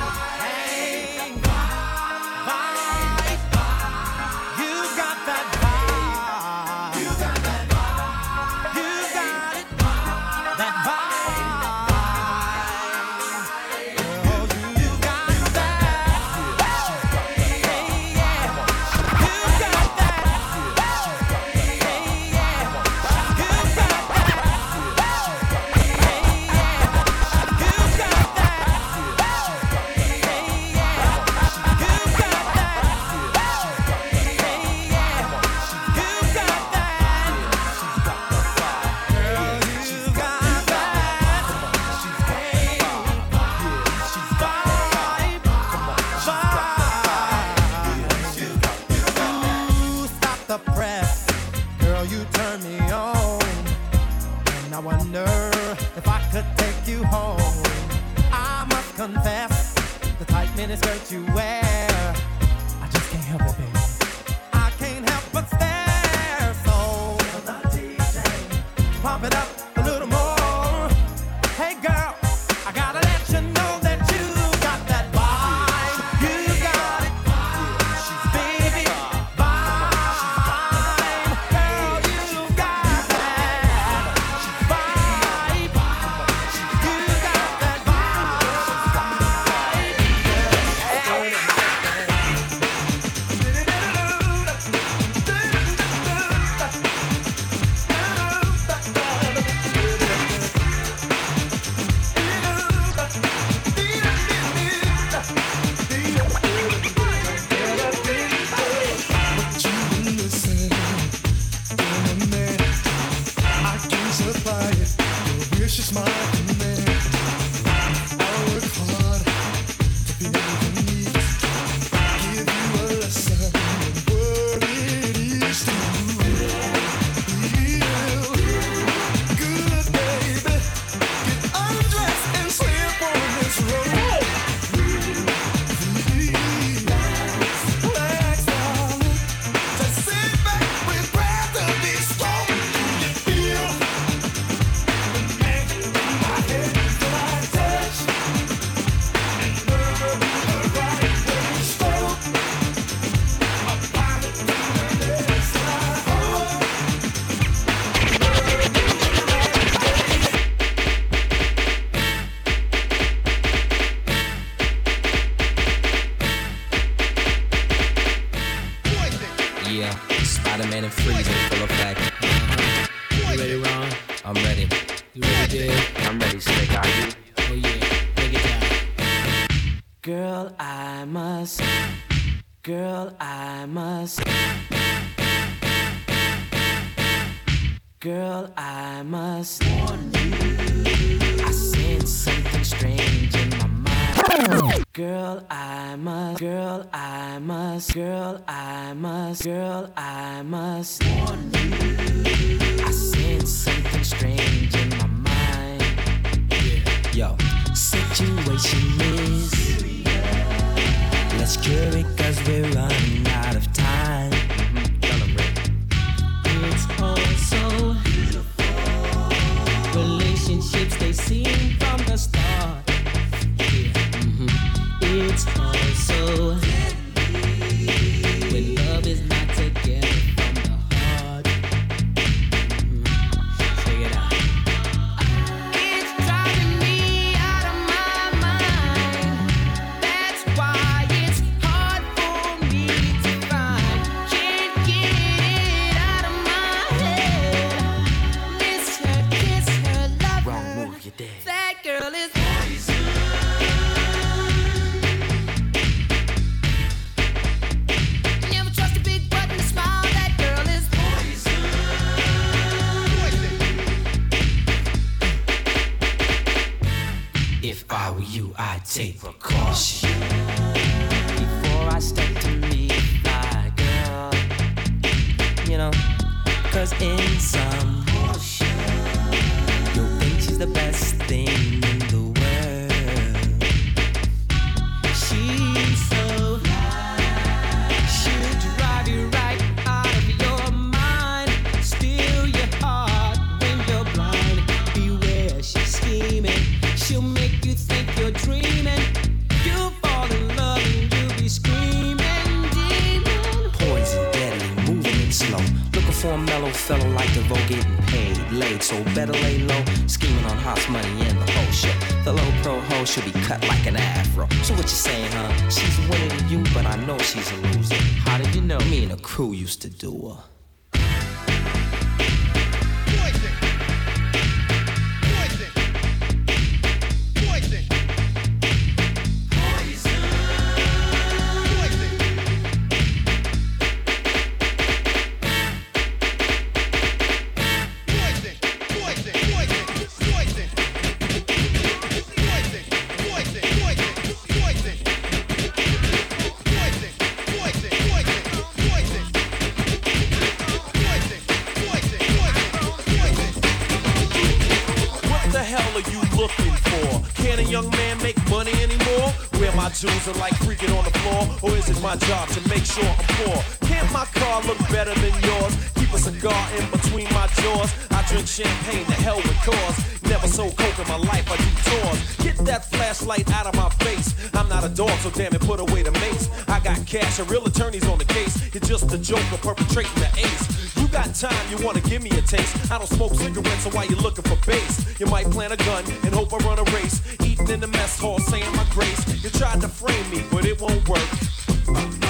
Like 360.27 360.55
freaking 360.55 360.95
on 360.95 361.05
the 361.05 361.17
floor, 361.19 361.71
or 361.71 361.77
is 361.77 361.89
it 361.89 361.99
my 362.01 362.15
job 362.17 362.49
to 362.49 362.59
make 362.67 362.83
sure 362.83 363.03
I'm 363.03 363.25
poor? 363.39 363.63
Can't 363.87 364.11
my 364.11 364.25
car 364.25 364.61
look 364.63 364.77
better 364.89 365.15
than 365.15 365.31
yours? 365.41 365.73
Keep 365.95 366.13
a 366.13 366.17
cigar 366.19 366.67
in 366.77 366.89
between 366.91 367.25
my 367.33 367.47
jaws. 367.63 367.93
I 368.11 368.23
drink 368.27 368.45
champagne 368.45 369.05
to 369.05 369.13
hell 369.13 369.37
with 369.37 369.57
cause. 369.63 369.97
Never 370.23 370.47
sold 370.47 370.75
coke 370.75 370.99
in 370.99 371.07
my 371.07 371.17
life, 371.17 371.49
I 371.49 371.55
do 371.55 371.69
tours. 371.89 372.37
Get 372.43 372.57
that 372.65 372.85
flashlight 372.91 373.49
out 373.51 373.67
of 373.67 373.75
my 373.75 373.89
face. 374.03 374.35
I'm 374.53 374.67
not 374.67 374.83
a 374.83 374.89
dog, 374.89 375.17
so 375.19 375.29
damn 375.31 375.55
it, 375.55 375.61
put 375.61 375.79
away 375.79 376.03
the 376.03 376.11
mace. 376.11 376.49
I 376.67 376.81
got 376.81 377.07
cash 377.07 377.39
and 377.39 377.49
real 377.49 377.65
attorneys 377.65 378.07
on 378.07 378.17
the 378.17 378.25
case. 378.25 378.75
It's 378.75 378.87
just 378.87 379.11
a 379.13 379.17
joker 379.17 379.57
perpetrating 379.57 380.19
the 380.19 380.29
ace. 380.37 380.95
You 380.97 381.07
got 381.07 381.33
time, 381.35 381.65
you 381.71 381.83
wanna 381.85 382.01
give 382.01 382.21
me 382.21 382.31
a 382.31 382.41
taste. 382.41 382.91
I 382.91 382.97
don't 382.97 383.07
smoke 383.07 383.33
cigarettes, 383.35 383.83
so 383.83 383.89
why 383.91 384.03
you 384.03 384.17
looking 384.17 384.43
for 384.43 384.57
base? 384.67 385.19
You 385.19 385.25
might 385.27 385.49
plant 385.49 385.71
a 385.71 385.77
gun 385.77 386.03
and 386.23 386.33
hope 386.33 386.53
I 386.53 386.57
run 386.57 386.79
a 386.79 386.83
race 386.91 387.21
in 387.59 387.79
the 387.79 387.87
mess 387.87 388.19
hall 388.19 388.39
saying 388.39 388.75
my 388.75 388.85
grace. 388.91 389.43
You 389.43 389.49
tried 389.49 389.81
to 389.81 389.87
frame 389.87 390.29
me, 390.29 390.43
but 390.51 390.65
it 390.65 390.79
won't 390.79 391.07
work. 391.07 392.26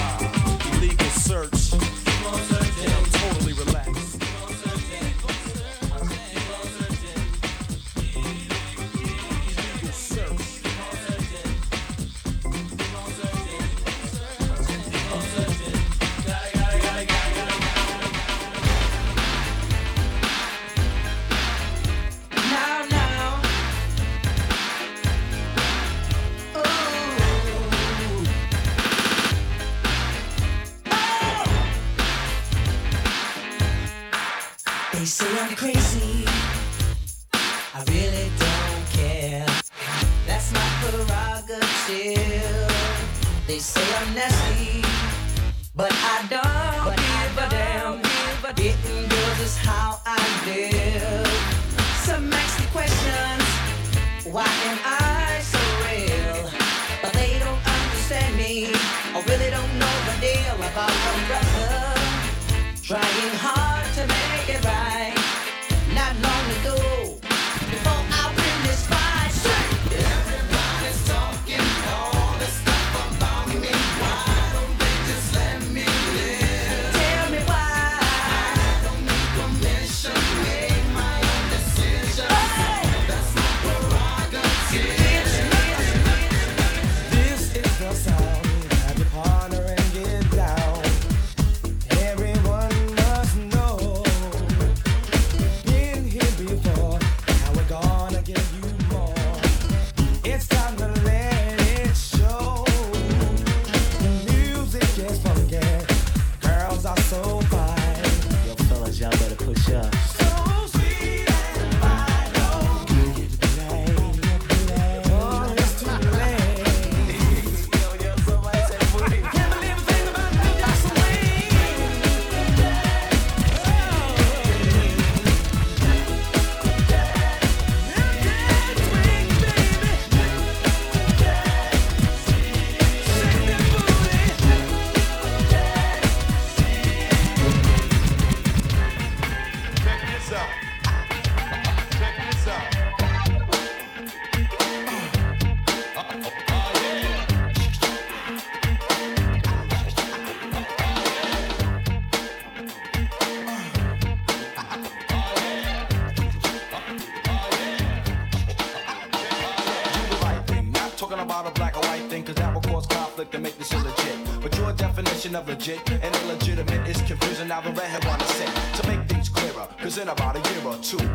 Trying 62.88 63.37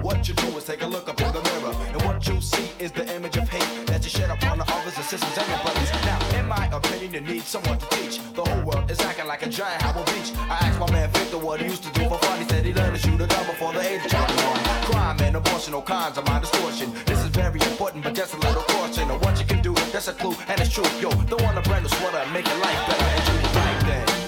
what 0.02 0.28
you 0.28 0.34
do 0.34 0.48
is 0.58 0.64
take 0.64 0.82
a 0.82 0.86
look 0.86 1.08
up 1.08 1.20
in 1.20 1.32
the 1.32 1.42
mirror. 1.42 1.74
And 1.92 2.02
what 2.02 2.26
you 2.26 2.40
see 2.40 2.68
is 2.78 2.92
the 2.92 3.04
image 3.14 3.36
of 3.36 3.48
hate 3.48 3.86
that 3.86 4.02
you 4.04 4.10
shed 4.10 4.30
upon 4.30 4.58
the 4.58 4.64
others, 4.72 4.94
the 4.94 5.02
sisters, 5.02 5.36
and 5.38 5.48
your 5.48 5.58
brothers. 5.62 5.90
Now, 6.04 6.38
in 6.38 6.46
my 6.48 6.66
opinion, 6.72 7.12
you 7.14 7.20
need 7.20 7.42
someone 7.42 7.78
to 7.78 7.86
teach. 7.96 8.18
The 8.34 8.42
whole 8.44 8.62
world 8.64 8.90
is 8.90 9.00
acting 9.00 9.26
like 9.26 9.46
a 9.46 9.48
giant 9.48 9.82
Howard 9.82 10.06
Beach. 10.06 10.32
I 10.36 10.58
asked 10.66 10.80
my 10.80 10.90
man 10.90 11.08
Victor 11.10 11.38
what 11.38 11.60
he 11.60 11.66
used 11.66 11.84
to 11.84 11.92
do 11.92 12.08
for 12.08 12.18
fun. 12.18 12.38
He 12.40 12.48
said 12.48 12.64
he 12.64 12.74
learned 12.74 12.96
to 12.96 13.00
shoot 13.00 13.20
a 13.20 13.26
gun 13.26 13.46
before 13.46 13.72
the 13.72 13.80
age 13.80 14.04
of 14.04 14.10
21. 14.10 14.64
Crime 14.90 15.20
and 15.20 15.36
abortion, 15.36 15.74
all 15.74 15.82
kinds 15.82 16.18
of 16.18 16.26
my 16.26 16.40
distortion. 16.40 16.92
This 17.06 17.20
is 17.24 17.30
very 17.30 17.60
important, 17.60 18.02
but 18.04 18.14
just 18.14 18.34
a 18.34 18.38
little 18.38 18.62
caution 18.62 19.10
of 19.10 19.22
what 19.24 19.38
you 19.38 19.46
can 19.46 19.62
do. 19.62 19.72
That's 19.92 20.08
a 20.08 20.12
clue, 20.12 20.34
and 20.48 20.60
it's 20.60 20.72
true. 20.72 20.84
Yo, 21.00 21.10
don't 21.30 21.42
want 21.42 21.58
a 21.58 21.62
brand 21.62 21.84
new 21.84 21.90
sweater 21.90 22.18
and 22.18 22.32
make 22.32 22.46
your 22.46 22.58
life 22.58 22.80
better 22.88 23.04
and 23.04 23.24
do 23.26 23.48
the 23.48 23.58
right. 23.58 24.21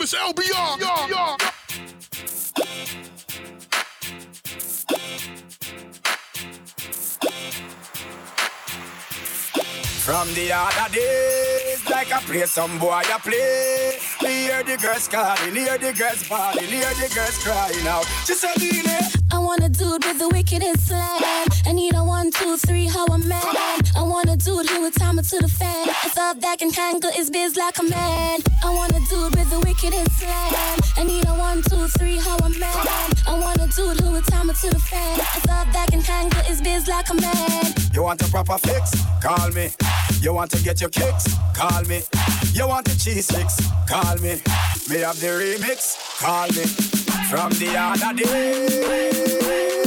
World 0.00 0.08
famous 0.08 0.14
LBR. 0.14 0.80
Yeah, 0.80 1.08
yeah. 1.08 1.36
From 10.00 10.34
the 10.34 10.52
other 10.52 10.92
days, 10.92 11.88
like 11.88 12.12
I 12.12 12.20
play 12.20 12.46
some 12.46 12.78
boy 12.78 12.90
I 12.90 13.18
play. 13.22 13.98
Me 14.22 14.46
hear 14.46 14.62
the 14.64 14.76
girls 14.76 15.06
calling, 15.06 15.54
hear 15.54 15.78
the 15.78 15.92
girls 15.92 16.28
bawling, 16.28 16.64
hear 16.64 16.94
the 16.94 17.14
girls 17.14 17.38
crying 17.44 17.86
out. 17.86 18.04
She 18.26 18.32
a 18.32 18.48
I 18.58 19.19
want 19.50 19.64
a 19.64 19.68
dude 19.68 20.04
with 20.04 20.18
the 20.20 20.28
wickedest 20.28 20.86
slam. 20.86 21.20
I 21.66 21.72
need 21.72 21.92
a 21.96 22.04
one, 22.04 22.30
two, 22.30 22.56
three, 22.56 22.86
how 22.86 23.04
a 23.06 23.18
man. 23.18 23.42
I 23.96 24.02
want 24.02 24.30
a 24.30 24.36
dude 24.36 24.70
who 24.70 24.82
would 24.82 24.94
time 24.94 25.18
it 25.18 25.24
to 25.24 25.38
the 25.38 25.48
fan. 25.48 25.88
A 25.88 26.08
thought 26.14 26.40
that 26.40 26.60
can 26.60 26.70
handle 26.70 27.10
his 27.10 27.30
biz 27.30 27.56
like 27.56 27.76
a 27.80 27.82
man. 27.82 28.38
I 28.62 28.72
want 28.72 28.92
a 28.92 29.00
dude 29.10 29.34
with 29.34 29.50
the 29.50 29.58
wickedest 29.66 30.20
slam. 30.20 30.78
I 30.96 31.02
need 31.02 31.26
a 31.26 31.34
one, 31.34 31.62
two, 31.62 31.88
three, 31.98 32.18
how 32.18 32.36
a 32.36 32.50
man. 32.62 32.86
I 33.26 33.34
want 33.42 33.58
a 33.58 33.66
dude 33.74 33.98
who 33.98 34.12
would 34.12 34.24
time 34.26 34.50
it 34.50 34.56
to 34.62 34.70
the 34.70 34.78
fan. 34.78 35.18
A 35.18 35.40
thought 35.48 35.66
that 35.72 35.88
can 35.90 36.00
handle 36.00 36.42
his 36.42 36.60
biz 36.62 36.86
like 36.86 37.10
a 37.10 37.14
man. 37.14 37.74
You 37.92 38.04
want 38.04 38.22
a 38.22 38.30
proper 38.30 38.56
fix? 38.56 38.94
Call 39.20 39.50
me. 39.50 39.70
You 40.20 40.32
want 40.32 40.52
to 40.52 40.62
get 40.62 40.80
your 40.80 40.90
kicks? 40.90 41.26
Call 41.56 41.82
me. 41.90 42.02
You 42.52 42.68
want 42.68 42.86
the 42.86 42.96
cheese 42.96 43.26
sticks? 43.26 43.58
Call 43.88 44.14
me. 44.18 44.38
Me 44.88 45.02
have 45.02 45.18
the 45.18 45.30
remix? 45.42 45.98
Call 46.22 46.46
me. 46.54 46.99
From 47.30 47.50
the 47.50 47.76
other 47.76 48.12
day. 48.12 49.79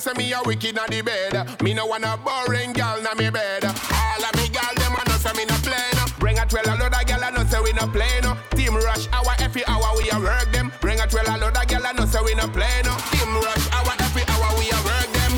say 0.00 0.12
me 0.16 0.32
a 0.32 0.40
wicked 0.46 0.78
on 0.78 0.88
the 0.88 1.02
bed. 1.02 1.60
Me 1.62 1.74
no 1.74 1.84
wanna 1.84 2.16
boring 2.24 2.72
girl 2.72 2.96
na 3.02 3.12
me 3.14 3.28
bed. 3.28 3.64
All 3.64 4.24
of 4.24 4.34
me 4.34 4.48
gal 4.48 4.72
them 4.80 4.96
a 4.96 5.04
know 5.04 5.20
say 5.20 5.32
me 5.36 5.44
no 5.44 5.54
play 5.60 5.90
no. 5.92 6.04
Bring 6.18 6.38
a 6.38 6.46
twelve 6.46 6.66
a 6.66 6.74
load 6.80 6.94
a 6.96 7.04
gal 7.04 7.22
a 7.22 7.30
know 7.30 7.44
say 7.44 7.60
we 7.60 7.72
no 7.74 7.86
play 7.86 8.20
no. 8.22 8.34
Team 8.56 8.74
rush 8.76 9.08
our 9.12 9.36
every 9.40 9.64
hour 9.66 9.92
we 9.98 10.08
a 10.08 10.18
work 10.18 10.50
them. 10.52 10.72
Bring 10.80 11.00
a 11.00 11.06
twelve 11.06 11.28
a 11.28 11.36
load 11.36 11.56
a 11.56 11.66
gal 11.66 11.84
a 11.84 11.92
know 11.92 12.06
say 12.06 12.20
we 12.24 12.34
no 12.34 12.48
play 12.48 12.80
no. 12.82 12.96
Team 13.12 13.28
rush 13.44 13.66
our 13.76 13.94
every 14.00 14.24
hour 14.32 14.48
we 14.56 14.72
a 14.72 14.80
work 14.88 15.10
them. 15.12 15.32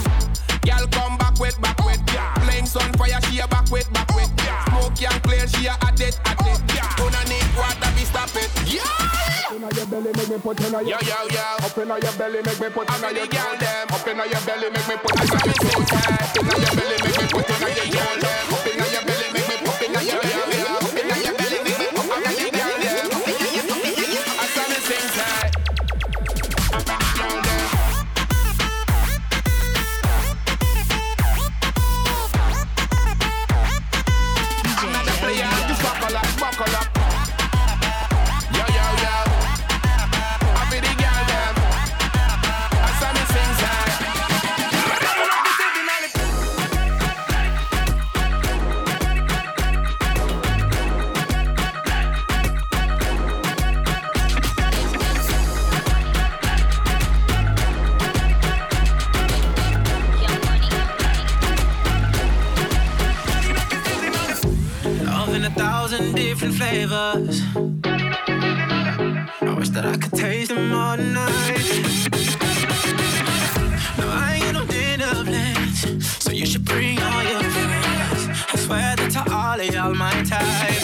Gal 0.62 0.86
come 0.94 1.18
back 1.18 1.38
with 1.40 1.60
back 1.60 1.84
with 1.84 2.00
yeah. 2.14 2.32
Playing 2.46 2.66
sun 2.66 2.92
fire 2.94 3.20
she 3.26 3.40
a 3.40 3.48
back 3.48 3.68
with 3.70 3.92
back 3.92 4.14
with 4.14 4.30
yeah. 4.46 4.64
Smoke 4.70 5.02
and 5.02 5.22
clear 5.24 5.46
she 5.48 5.66
a 5.66 5.74
me 10.32 10.38
put 10.38 10.60
in 10.60 10.74
a 10.74 10.82
yo 10.82 10.96
yo 11.02 11.28
yo. 11.30 11.66
Up 11.66 11.78
in 11.78 11.90
a 11.90 11.98
your 11.98 12.12
belly, 12.12 12.42
make 12.42 12.60
me 12.60 12.68
put 12.70 12.88
in 12.88 13.04
a 13.04 13.12
your 13.12 13.26
throat. 13.26 13.62
Up 13.92 14.06
in 14.08 14.20
a 14.20 14.26
your 14.26 14.40
belly, 14.42 14.70
make 14.70 14.88
me 14.88 14.96
put 14.96 15.20
in 15.20 15.28
a 15.28 15.44
your 15.44 15.54
throat. 15.54 16.41
all 79.76 79.94
my 79.94 80.22
time. 80.24 80.81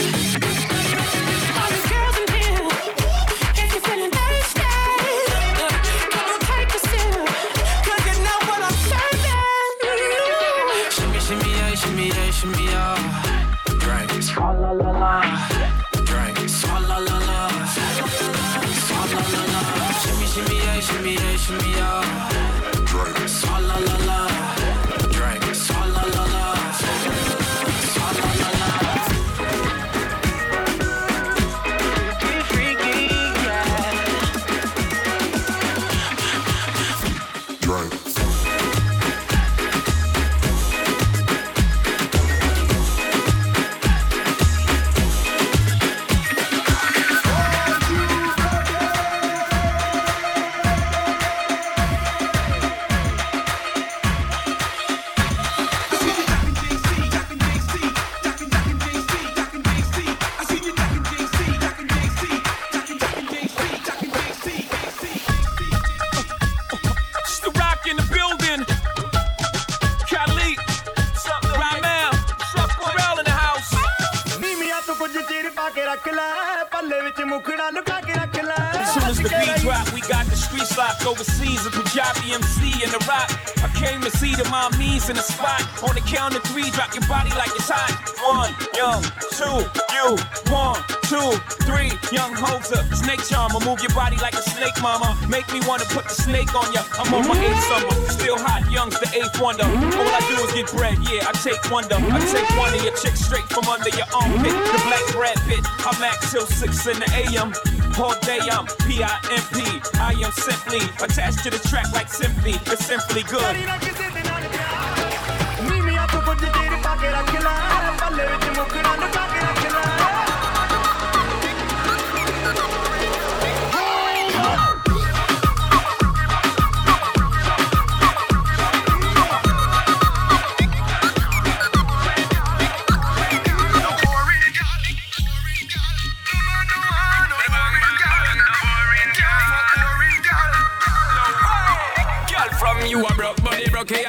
wonder. 99.41 99.65
All 99.65 100.11
I 100.11 100.21
do 100.29 100.37
is 100.45 100.53
get 100.53 100.71
bread, 100.75 100.99
yeah, 101.11 101.27
I 101.27 101.33
take 101.33 101.59
wonder. 101.71 101.97
I 101.97 102.19
take 102.31 102.49
one 102.59 102.75
of 102.75 102.83
your 102.83 102.95
chicks 102.97 103.21
straight 103.21 103.45
from 103.51 103.67
under 103.69 103.91
your 103.91 104.07
armpit. 104.15 104.53
The 104.53 104.81
black 104.87 105.05
bread 105.13 105.39
bit. 105.47 105.65
I'm 105.87 106.03
at 106.03 106.21
till 106.31 106.47
6 106.47 106.87
in 106.87 106.99
the 107.01 107.09
AM. 107.15 107.53
All 107.99 108.15
day 108.21 108.39
I'm 108.51 108.67
P-I-M-P. 108.87 109.59
I 109.99 110.13
am 110.25 110.33
simply 110.33 110.83
attached 111.03 111.43
to 111.45 111.51
the 111.51 111.59
track 111.69 111.91
like 111.93 112.09
simply. 112.09 112.53
It's 112.67 112.87
simply 112.87 113.23
good. 113.25 114.08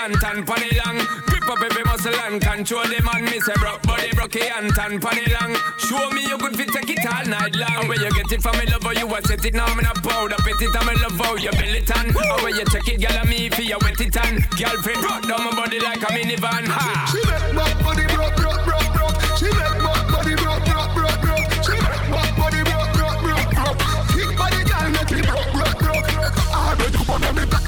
and 0.10 0.22
tan 0.22 0.46
panny 0.46 0.70
long. 0.82 0.98
Grip 1.30 1.48
up 1.50 1.62
every 1.62 1.84
muscle 1.84 2.16
and 2.26 2.42
control 2.42 2.84
the 2.84 3.00
man. 3.04 3.26
Me 3.26 3.40
say 3.40 3.54
broke 3.62 3.82
body, 3.84 4.10
broke 4.16 4.36
and 4.36 4.74
tan 4.74 5.00
panny 5.00 5.26
long. 5.38 5.54
Show 5.78 6.10
me 6.12 6.26
you 6.26 6.38
good 6.38 6.56
fit, 6.58 6.70
take 6.74 6.90
it 6.90 7.06
all 7.06 7.26
night 7.26 7.56
long. 7.56 7.88
Where 7.88 8.00
you 8.00 8.10
get 8.12 8.32
it 8.32 8.42
from 8.42 8.58
me 8.58 8.66
lover, 8.66 8.94
you 8.94 9.06
a 9.06 9.22
set 9.22 9.46
it 9.46 9.54
now. 9.54 9.70
Me 9.76 9.84
not 9.84 10.02
proud 10.02 10.34
up 10.34 10.46
it, 10.46 10.76
I'm 10.76 10.90
in 10.90 11.02
love 11.02 11.20
how 11.20 11.36
you 11.36 11.52
belly 11.52 11.82
tan. 11.82 12.08
and 12.10 12.16
where 12.42 12.56
you 12.56 12.66
check 12.66 12.88
it, 12.88 12.98
girl, 13.02 13.26
me 13.26 13.50
for 13.50 13.62
your 13.62 13.78
wet 13.82 14.00
it 14.02 14.14
tan. 14.14 14.42
Girlfriend, 14.58 15.02
broke 15.02 15.28
down 15.30 15.46
my 15.46 15.52
body 15.56 15.80
like 15.80 16.02
a 16.02 16.10
minivan. 16.10 16.66
Ha. 16.66 17.14
She 17.14 17.22
make 17.30 17.54
my 17.54 17.70
body 17.84 18.06
broke, 18.10 18.36
broke, 18.36 18.64
broke, 18.66 18.90
broke. 18.98 19.18
She 19.38 19.46
make 19.46 19.78
my 19.86 19.94
body 20.10 20.36
broke, 20.42 20.66
broke, 20.66 20.94
broke, 20.98 21.22
broke. 21.22 21.50
She 21.62 21.76
make 21.78 22.08
my 22.10 22.26
body 22.34 22.62
broke, 22.66 22.92
broke, 22.98 23.20
broke, 23.22 23.52
broke. 23.54 23.80
Thick 24.16 24.32
body, 24.34 24.62
girl, 24.66 24.88
make 24.90 25.14
it 25.14 25.26
broke, 25.28 25.52
broke, 25.54 25.78
broke. 25.78 26.08
I 26.50 26.74
ready 26.80 26.98
to 26.98 27.04
put 27.06 27.22
on 27.30 27.59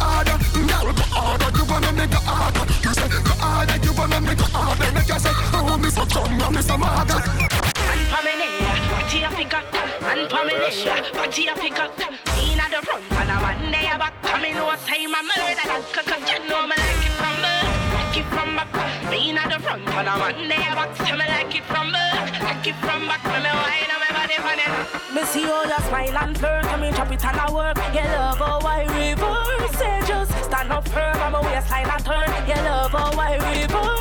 me 6.61 6.67
so 6.67 6.77
mad. 6.77 7.07
Man 7.09 8.01
pa 8.11 8.19
me 8.21 8.33
neck, 8.37 8.53
body 8.91 9.19
pick 9.35 9.53
up. 9.53 9.65
Man 10.01 10.29
pa 10.29 10.43
me 10.45 10.53
neck, 10.53 11.13
body 11.13 11.47
a 11.47 11.53
pick 11.55 11.79
up. 11.79 11.97
Me 11.97 12.53
inna 12.53 12.65
the 12.69 12.79
front 12.85 13.03
and 13.11 13.31
a 13.31 13.35
man 13.41 13.71
there 13.71 13.97
back. 13.97 14.13
Come 14.21 14.45
in 14.45 14.55
no 14.55 14.69
time, 14.85 15.15
I'm 15.15 15.25
murder 15.25 15.55
that 15.57 15.81
cock. 15.93 16.11
You 16.29 16.39
know 16.47 16.67
me 16.69 16.75
like 16.77 17.05
it 17.05 17.13
from 17.17 17.37
back, 17.41 17.65
like 17.93 18.17
it 18.17 18.27
from 18.33 18.55
back. 18.55 18.69
Me 19.09 19.29
inna 19.29 19.43
the 19.49 19.57
front 19.59 19.87
and 19.87 20.07
a 20.07 20.13
man 20.21 20.49
there 20.49 20.75
back. 20.77 20.95
Tell 20.95 21.17
me 21.17 21.25
like 21.25 21.55
it 21.55 21.65
from 21.65 21.91
back, 21.91 22.41
like 22.41 22.67
it 22.67 22.77
from 22.85 23.01
back. 23.09 23.23
Me 23.25 23.37
me 23.41 23.51
wine 23.61 23.91
and 23.93 24.01
me 24.03 24.09
body 24.13 24.37
for 24.45 24.53
it. 24.53 24.71
Me 25.15 25.21
see 25.25 25.43
how 25.43 25.63
you 25.65 25.81
smile 25.89 26.17
and 26.23 26.37
flirt, 26.37 26.65
I 26.65 26.77
mean 26.77 26.93
chop 26.93 27.11
it 27.11 27.25
and 27.25 27.39
I 27.39 27.51
work. 27.51 27.77
You 27.95 28.05
love 28.05 28.37
how 28.37 28.59
I 28.61 28.85
reverse 28.85 29.81
it, 29.81 30.05
just 30.05 30.33
stand 30.45 30.71
up 30.71 30.87
firm. 30.89 31.17
I'm 31.25 31.35
a 31.35 31.41
waistline 31.41 31.89
and 31.89 32.05
turn. 32.05 32.29
You 32.47 32.61
love 32.63 32.91
how 32.91 33.17
I 33.17 33.33
reverse 33.49 34.00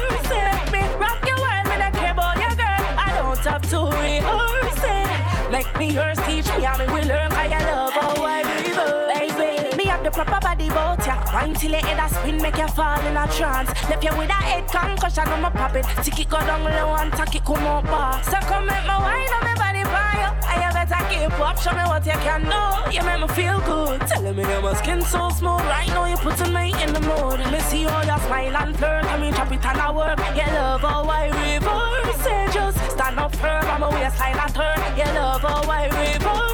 me 5.81 5.95
yours, 5.95 6.19
teach 6.27 6.47
me 6.57 6.63
how 6.63 6.77
me 6.77 6.87
will 6.93 7.09
learn. 7.09 7.30
Wine 11.41 11.55
till 11.55 11.71
your 11.71 11.81
head 11.81 11.99
a 11.99 12.15
spin, 12.15 12.37
make 12.37 12.59
you 12.59 12.69
fall 12.69 13.01
in 13.01 13.17
a 13.17 13.27
trance. 13.29 13.71
Left 13.89 14.05
you 14.05 14.15
with 14.19 14.29
a 14.29 14.33
head 14.33 14.69
concussion 14.69 15.27
on 15.29 15.41
my 15.41 15.49
pop 15.49 15.75
it. 15.75 15.87
Tick 16.05 16.21
it 16.21 16.29
go 16.29 16.39
down 16.39 16.65
low 16.65 16.95
and 16.97 17.11
tack 17.13 17.35
it 17.35 17.45
come 17.47 17.67
up 17.67 17.85
bar. 17.85 18.23
So 18.25 18.37
come 18.45 18.67
make 18.67 18.85
my 18.85 18.99
wine 19.01 19.33
on 19.37 19.43
me 19.49 19.55
body 19.57 19.85
fire. 19.85 20.37
And 20.51 20.61
you 20.61 20.71
better 20.77 21.01
keep 21.09 21.41
up, 21.41 21.57
show 21.59 21.73
me 21.73 21.85
what 21.89 22.05
you 22.05 22.19
can 22.27 22.43
do. 22.45 22.93
You 22.95 23.03
make 23.05 23.21
me 23.23 23.29
feel 23.29 23.59
good. 23.61 24.01
Telling 24.07 24.37
me 24.37 24.43
that 24.45 24.63
my 24.63 24.75
skin 24.75 25.01
so 25.01 25.31
smooth. 25.31 25.65
Right 25.65 25.89
now 25.89 26.05
you 26.05 26.17
putting 26.19 26.53
me 26.53 26.75
in 26.83 26.93
the 26.93 27.01
mood. 27.01 27.39
Me 27.51 27.61
see 27.61 27.85
how 27.85 28.03
you 28.03 28.21
smile 28.27 28.57
and 28.57 28.77
flirt. 28.77 29.05
I 29.07 29.19
mean 29.19 29.33
chop 29.33 29.51
it 29.51 29.65
and 29.65 29.81
I 29.81 29.91
work. 29.93 30.19
You 30.37 30.53
love 30.53 30.83
how 30.83 31.05
I 31.09 31.25
reverse 31.41 32.27
it. 32.27 32.53
Just 32.53 32.79
stand 32.91 33.19
up 33.19 33.35
firm. 33.37 33.65
I'm 33.65 33.83
a 33.83 33.89
waistline 33.89 34.37
and 34.37 34.55
turn. 34.55 34.79
You 34.99 35.09
love 35.17 35.41
how 35.41 35.71
I 35.71 35.85
reverse. 35.89 36.51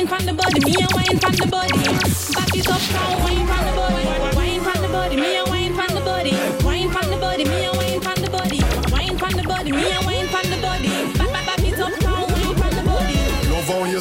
Wine 0.00 0.08
from 0.08 0.24
the 0.24 0.32
body, 0.32 0.64
me 0.64 0.76
a 0.80 0.86
wine 0.94 1.18
from 1.18 1.32
the 1.32 1.46
body. 1.46 1.74
Back 2.34 2.56
it 2.56 2.68
up, 2.68 2.80
strong. 2.80 3.22
Wine 3.22 3.46
from 3.46 3.66
the 3.66 3.72
body. 3.76 3.99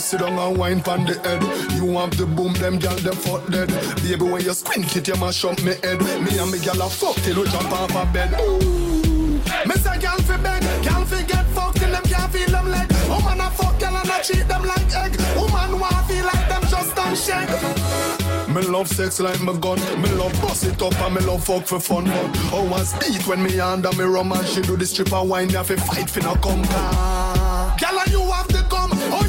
Sit 0.10 0.22
down 0.22 0.39
and 0.39 0.57
wine 0.57 0.82
pon 0.82 1.05
the 1.05 1.14
head. 1.20 1.41
You 1.74 1.86
want 1.86 2.18
the 2.18 2.26
boom, 2.26 2.53
them 2.53 2.80
gal 2.80 2.95
them 2.95 3.14
fuck 3.14 3.45
dead. 3.51 3.70
Baby, 4.01 4.26
when 4.26 4.41
you 4.41 4.53
squint 4.53 4.95
it, 4.95 5.07
you 5.07 5.16
mash 5.18 5.45
up 5.45 5.62
me 5.62 5.74
head. 5.84 6.01
Me 6.01 6.39
and 6.39 6.51
me 6.51 6.57
gal 6.57 6.82
a 6.82 6.89
fuck 6.89 7.16
till 7.18 7.43
we 7.43 7.49
jump 7.49 7.72
off 7.72 7.93
a 7.93 8.12
bed. 8.12 8.34
Ooh. 8.41 9.38
Me 9.68 9.76
say 9.78 9.99
gal 9.99 10.18
fi 10.26 10.38
beg, 10.38 10.64
gal 10.82 11.05
fi 11.05 11.22
get 11.24 11.45
fucked 11.53 11.78
till 11.78 11.91
them 11.91 12.03
can't 12.03 12.32
feel 12.34 12.49
them 12.49 12.72
leg. 12.72 12.91
Woman 13.07 13.39
a 13.39 13.51
fuck 13.51 13.78
gal 13.80 13.95
and 13.95 14.10
a 14.10 14.24
treat 14.24 14.47
them 14.47 14.64
like 14.64 14.89
egg. 14.95 15.14
Woman 15.38 15.80
want 15.80 16.05
feel 16.07 16.26
like 16.26 16.47
them 16.49 16.64
just 16.74 16.95
don't 16.95 17.16
shake. 17.16 18.49
Me 18.49 18.62
love 18.64 18.88
sex 18.88 19.20
like 19.20 19.39
my 19.41 19.55
gun. 19.57 19.78
Me 20.01 20.10
love 20.10 20.34
bust 20.41 20.66
it 20.66 20.82
up 20.82 20.99
and 21.01 21.14
me 21.14 21.22
love 21.22 21.43
fuck 21.43 21.68
for 21.68 21.80
fun. 21.80 22.05
But 22.05 22.36
how 22.49 22.66
I 22.74 22.82
speed 22.82 23.28
when 23.28 23.43
me 23.43 23.60
under 23.60 23.91
me 23.93 24.05
rum 24.05 24.32
and 24.32 24.47
she 24.47 24.62
do 24.62 24.76
the 24.76 24.88
stripper 24.88 25.24
wine. 25.24 25.49
Me 25.49 25.53
have 25.53 25.68
to 25.68 25.78
fight 25.78 26.10
no 26.24 26.34
come. 26.36 26.64
Girl, 27.80 27.99
and 27.99 28.12
you 28.12 28.22
have 28.32 28.47
the 28.47 28.66
gum. 28.70 28.89
Oh, 28.91 29.26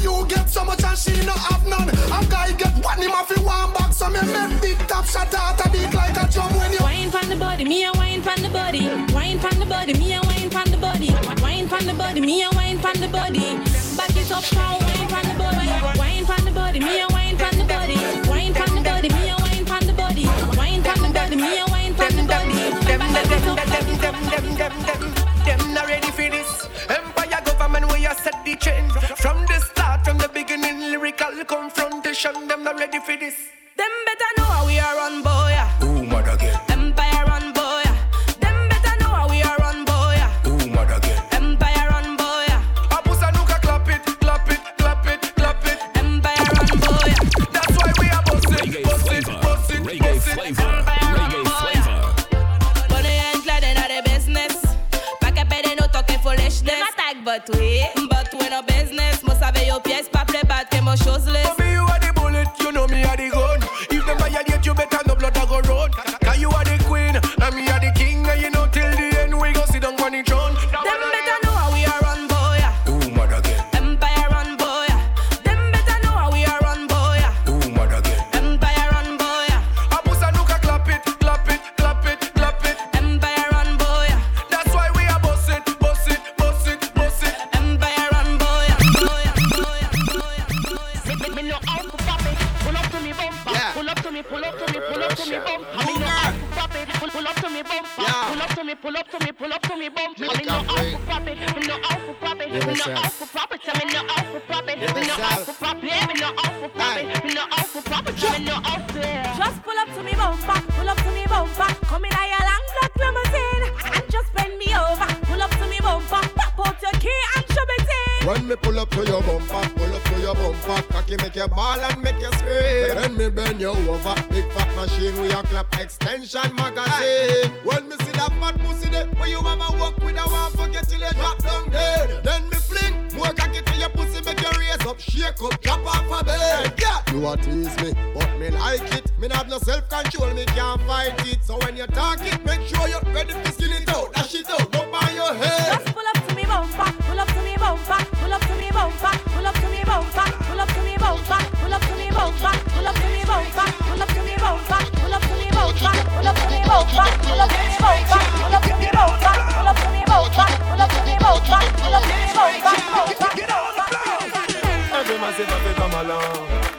so 0.51 0.65
much 0.65 0.83
and 0.83 0.97
she 0.97 1.13
no 1.25 1.31
have 1.31 1.65
none. 1.65 1.89
A 1.89 2.19
guy 2.27 2.51
get 2.51 2.73
one 2.83 3.01
him 3.01 3.11
off 3.11 3.31
in 3.31 3.43
one 3.43 3.71
box. 3.73 3.97
So 3.97 4.09
me 4.09 4.19
make 4.21 4.61
big 4.61 4.77
top 4.87 5.05
shot 5.05 5.33
out 5.33 5.65
a 5.65 5.69
beat 5.71 5.93
like 5.93 6.17
a 6.17 6.27
drum 6.27 6.51
when 6.57 6.73
you 6.73 6.79
Wine 6.81 7.09
from 7.09 7.29
the 7.29 7.35
body, 7.35 7.63
me 7.63 7.85
a 7.85 7.91
wine 7.93 8.21
from 8.21 8.41
the 8.41 8.49
body. 8.49 8.83
Wine 9.13 9.39
from 9.39 9.59
the 9.59 9.65
body, 9.65 9.93
me 9.93 10.13
a 10.13 10.21
wine 10.21 10.49
from 10.49 10.67
the 10.69 10.77
body. 10.77 11.09
Wine 11.41 11.67
from 11.67 11.85
the 11.85 11.93
body, 11.93 12.21
me 12.21 12.43
a 12.43 12.49
wine 12.51 12.79
from 12.79 12.95
the 12.99 13.07
body. 13.07 13.57
Back 13.95 14.15
it 14.15 14.31
up, 14.31 14.43
strong. 14.43 14.79
Wine 14.81 15.07
from 15.07 15.23
the 15.29 15.35
body. 15.39 15.99
Wine 15.99 16.25
from 16.25 16.43
the 16.45 16.51
body, 16.51 16.79
me 16.79 17.01
a 17.01 17.07
wine 17.07 17.37
from 17.37 17.57
the 17.57 17.65
body. 17.65 17.97
Wine 18.29 18.53
from 18.53 18.75
the 18.75 18.81
body, 18.81 19.09
me 19.09 19.29
a 19.29 19.35
wine 19.39 19.65
from 19.65 19.83
the 19.87 19.93
body. 19.93 20.25
Wine 20.59 20.83
from 20.83 21.01
the 21.01 21.09
body, 21.13 21.35
me 21.35 21.59
a 21.59 21.65
wine 21.67 21.93
from 21.95 22.15
the 22.15 22.23
body. 22.23 22.59
Them, 22.87 22.99
Back 22.99 23.23
them, 23.23 23.39
it 23.39 23.41
them, 23.41 23.49
up, 23.49 23.65
them, 23.71 23.87
them, 24.03 24.15
them, 24.31 24.45
them, 24.59 24.73
them, 24.83 25.01
them 25.45 25.73
not 25.73 25.87
ready 25.87 26.11
for 26.11 26.27
this. 26.29 26.67
Empire 26.89 27.41
government, 27.45 27.91
we 27.93 28.05
are 28.05 28.15
set 28.15 28.43
the 28.43 28.55
trend. 28.55 28.91
From 28.91 29.45
the 29.47 29.59
start, 29.59 29.80
from 29.80 29.80
the 30.21 30.29
beginning, 30.29 30.79
lyrical 30.91 31.43
confrontation, 31.45 32.47
them 32.47 32.63
not 32.63 32.77
ready 32.77 32.99
for 32.99 33.17
this. 33.17 33.35
Them 33.75 33.91
better 34.05 34.31
know 34.37 34.43
how 34.43 34.65
we 34.67 34.77
are 34.79 34.95
run, 34.95 35.23
boy. 35.23 35.57
Ooh, 35.83 36.03
mother 36.05 36.31
again. 36.31 36.70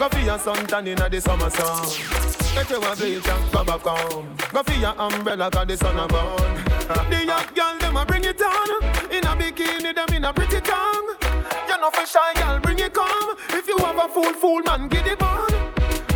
Go 0.02 0.08
for 0.08 0.18
inna 0.88 1.08
the 1.08 1.20
summer 1.20 1.48
sun. 1.50 1.86
Make 2.56 2.70
you 2.70 2.80
a. 3.86 4.26
Go 4.52 4.62
your 4.80 4.94
umbrella 4.98 5.48
'cause 5.48 5.66
the 5.68 5.76
sun 5.76 5.96
a 5.96 6.08
burn. 6.08 6.64
The 7.08 7.24
young 7.24 7.46
girl 7.54 7.78
them 7.78 7.96
a 7.96 8.04
bring 8.04 8.24
it 8.24 8.42
on. 8.42 8.68
In 9.12 9.24
a 9.24 9.36
bikini 9.36 9.94
them 9.94 10.12
in 10.12 10.24
a 10.24 10.32
pretty 10.32 10.60
tongue. 10.60 11.16
You 11.68 11.76
know 11.80 11.90
for 11.90 12.04
shy 12.04 12.34
girl 12.34 12.58
bring 12.58 12.80
it 12.80 12.92
come. 12.92 13.36
If 13.50 13.68
you 13.68 13.78
have 13.78 13.98
a 13.98 14.08
fool 14.08 14.32
fool 14.34 14.60
man 14.62 14.88
get 14.88 15.06
it 15.06 15.22
on. 15.22 15.51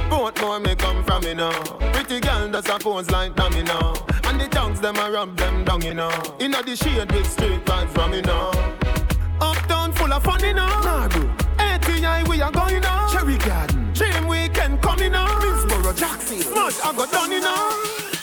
Both 0.08 0.40
more 0.40 0.60
may 0.60 0.74
come 0.74 1.04
from 1.04 1.24
me 1.24 1.34
now. 1.34 1.62
Pretty 1.92 2.20
girl 2.20 2.48
does 2.48 2.68
a 2.68 2.78
pose 2.78 3.10
like 3.10 3.34
dummy 3.34 3.62
now. 3.62 3.94
And 4.24 4.40
the 4.40 4.48
tongues 4.48 4.80
them 4.80 4.96
a 4.96 5.10
rub 5.10 5.36
them 5.36 5.64
down 5.64 5.82
you 5.82 5.94
know. 5.94 6.10
Inna 6.38 6.62
the 6.62 6.76
shade 6.76 7.10
with 7.12 7.30
straight 7.30 7.64
vibes 7.64 7.90
from 7.90 8.10
me 8.10 8.20
now. 8.22 8.50
Uptown 9.40 9.92
full 9.92 10.12
of 10.12 10.22
fun, 10.22 10.42
you 10.42 10.54
know. 10.54 10.66
Nah, 10.66 11.08
bro. 11.08 11.28
ATI, 11.58 12.28
we 12.28 12.40
are 12.40 12.52
going 12.52 12.84
on. 12.84 13.12
Cherry 13.12 13.36
Garden. 13.38 13.92
Dream 13.92 14.26
Weekend 14.26 14.80
coming 14.80 15.14
on. 15.14 15.28
Middlesboro, 15.40 15.96
Jackson. 15.96 16.40
Smudge, 16.40 16.76
I 16.82 16.94
got 16.96 17.12
done, 17.12 17.32
you 17.32 17.40
know. 17.40 18.15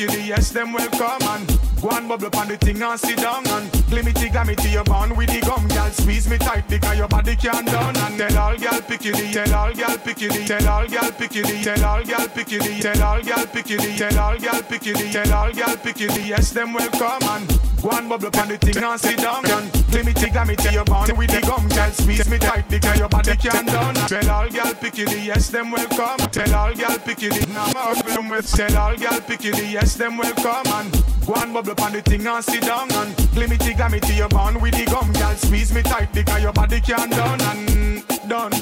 Y'all 0.00 0.16
the 0.16 0.22
yes, 0.22 0.50
them 0.50 0.72
welcome 0.72 1.28
and 1.28 1.46
go 1.82 1.90
and 1.90 2.08
bubble 2.08 2.26
up 2.26 2.36
on 2.38 2.48
the 2.48 2.56
thing 2.56 2.80
and 2.82 2.98
sit 2.98 3.18
down 3.18 3.46
and 3.48 3.68
glimity 3.90 4.32
glamity 4.32 4.70
your 4.70 4.84
bond 4.84 5.14
with 5.14 5.28
the 5.28 5.40
gum, 5.40 5.68
y'all 5.70 5.90
squeeze 5.90 6.28
me 6.28 6.38
tight 6.38 6.66
because 6.68 6.96
your 6.96 7.08
body 7.08 7.36
can't 7.36 7.66
down 7.66 7.94
and 7.96 8.16
tell 8.16 8.38
all 8.38 8.56
picky 8.82 9.10
the, 9.10 9.30
tell 9.30 9.54
all 9.54 9.72
picky 9.98 10.28
the, 10.28 10.44
tell 10.46 10.68
all 10.68 10.86
picky 11.12 11.42
the, 11.42 11.62
tell 11.62 11.84
all 11.84 12.02
picky 12.28 12.56
the, 12.56 12.80
tell 12.80 13.02
all 13.02 13.20
picky 13.46 13.76
the, 13.76 13.96
tell 13.98 14.18
all 14.18 14.38
picky 14.38 14.92
the, 14.92 15.10
tell 15.12 15.34
all 15.34 15.76
picky 15.76 16.06
the, 16.06 16.22
yes, 16.22 16.50
them 16.52 16.72
welcome 16.72 17.28
and 17.28 17.60
go 17.82 17.90
and 17.90 18.08
bubble 18.08 18.28
up 18.28 18.36
on 18.38 18.48
the 18.48 18.56
thing 18.56 18.82
and 18.82 19.00
sit 19.00 19.18
down 19.18 19.44
and 19.44 19.79
glimity 19.90 20.30
glamity 20.32 20.72
your 20.72 20.84
bond 20.84 21.16
with 21.18 21.30
the 21.30 21.40
gum, 21.40 21.68
y'all 21.70 21.90
squeeze 21.90 22.28
me 22.30 22.38
tight 22.38 22.68
because 22.68 22.98
your 22.98 23.08
body 23.08 23.36
can't 23.36 23.68
tell 24.08 24.30
all 24.30 24.46
y'all 24.48 24.74
picky 24.74 25.04
the, 25.04 25.20
yes, 25.20 25.50
them 25.50 25.70
welcome, 25.70 26.30
tell 26.30 26.54
all 26.54 26.72
y'all 26.72 26.98
picky 26.98 27.28
the, 27.28 27.46
now 27.52 27.66
husband 27.74 28.30
with. 28.30 28.50
Tell 28.52 28.76
all 28.76 28.94
y'all 28.94 29.20
picky 29.20 29.50
the, 29.50 29.66
yes, 29.66 29.94
them 29.94 30.16
welcome. 30.16 30.72
And 30.72 30.92
go 31.26 31.34
and 31.34 31.52
bubble 31.52 31.80
on 31.82 31.92
the 31.92 32.02
thing 32.02 32.26
and 32.26 32.44
sit 32.44 32.62
down. 32.62 32.90
And 32.92 33.14
glimity 33.34 33.76
glamity 33.76 34.14
your 34.14 34.28
bond 34.28 34.60
with 34.60 34.74
the 34.74 34.86
gum, 34.86 35.12
y'all 35.14 35.34
squeeze 35.36 35.72
me 35.74 35.82
tight 35.82 36.12
because 36.12 36.42
your 36.42 36.52
body 36.52 36.80
can't 36.80 37.10
down 37.10 37.40
and 37.40 38.06
done, 38.28 38.52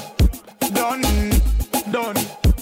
done, 0.73 1.01
done, 1.91 2.15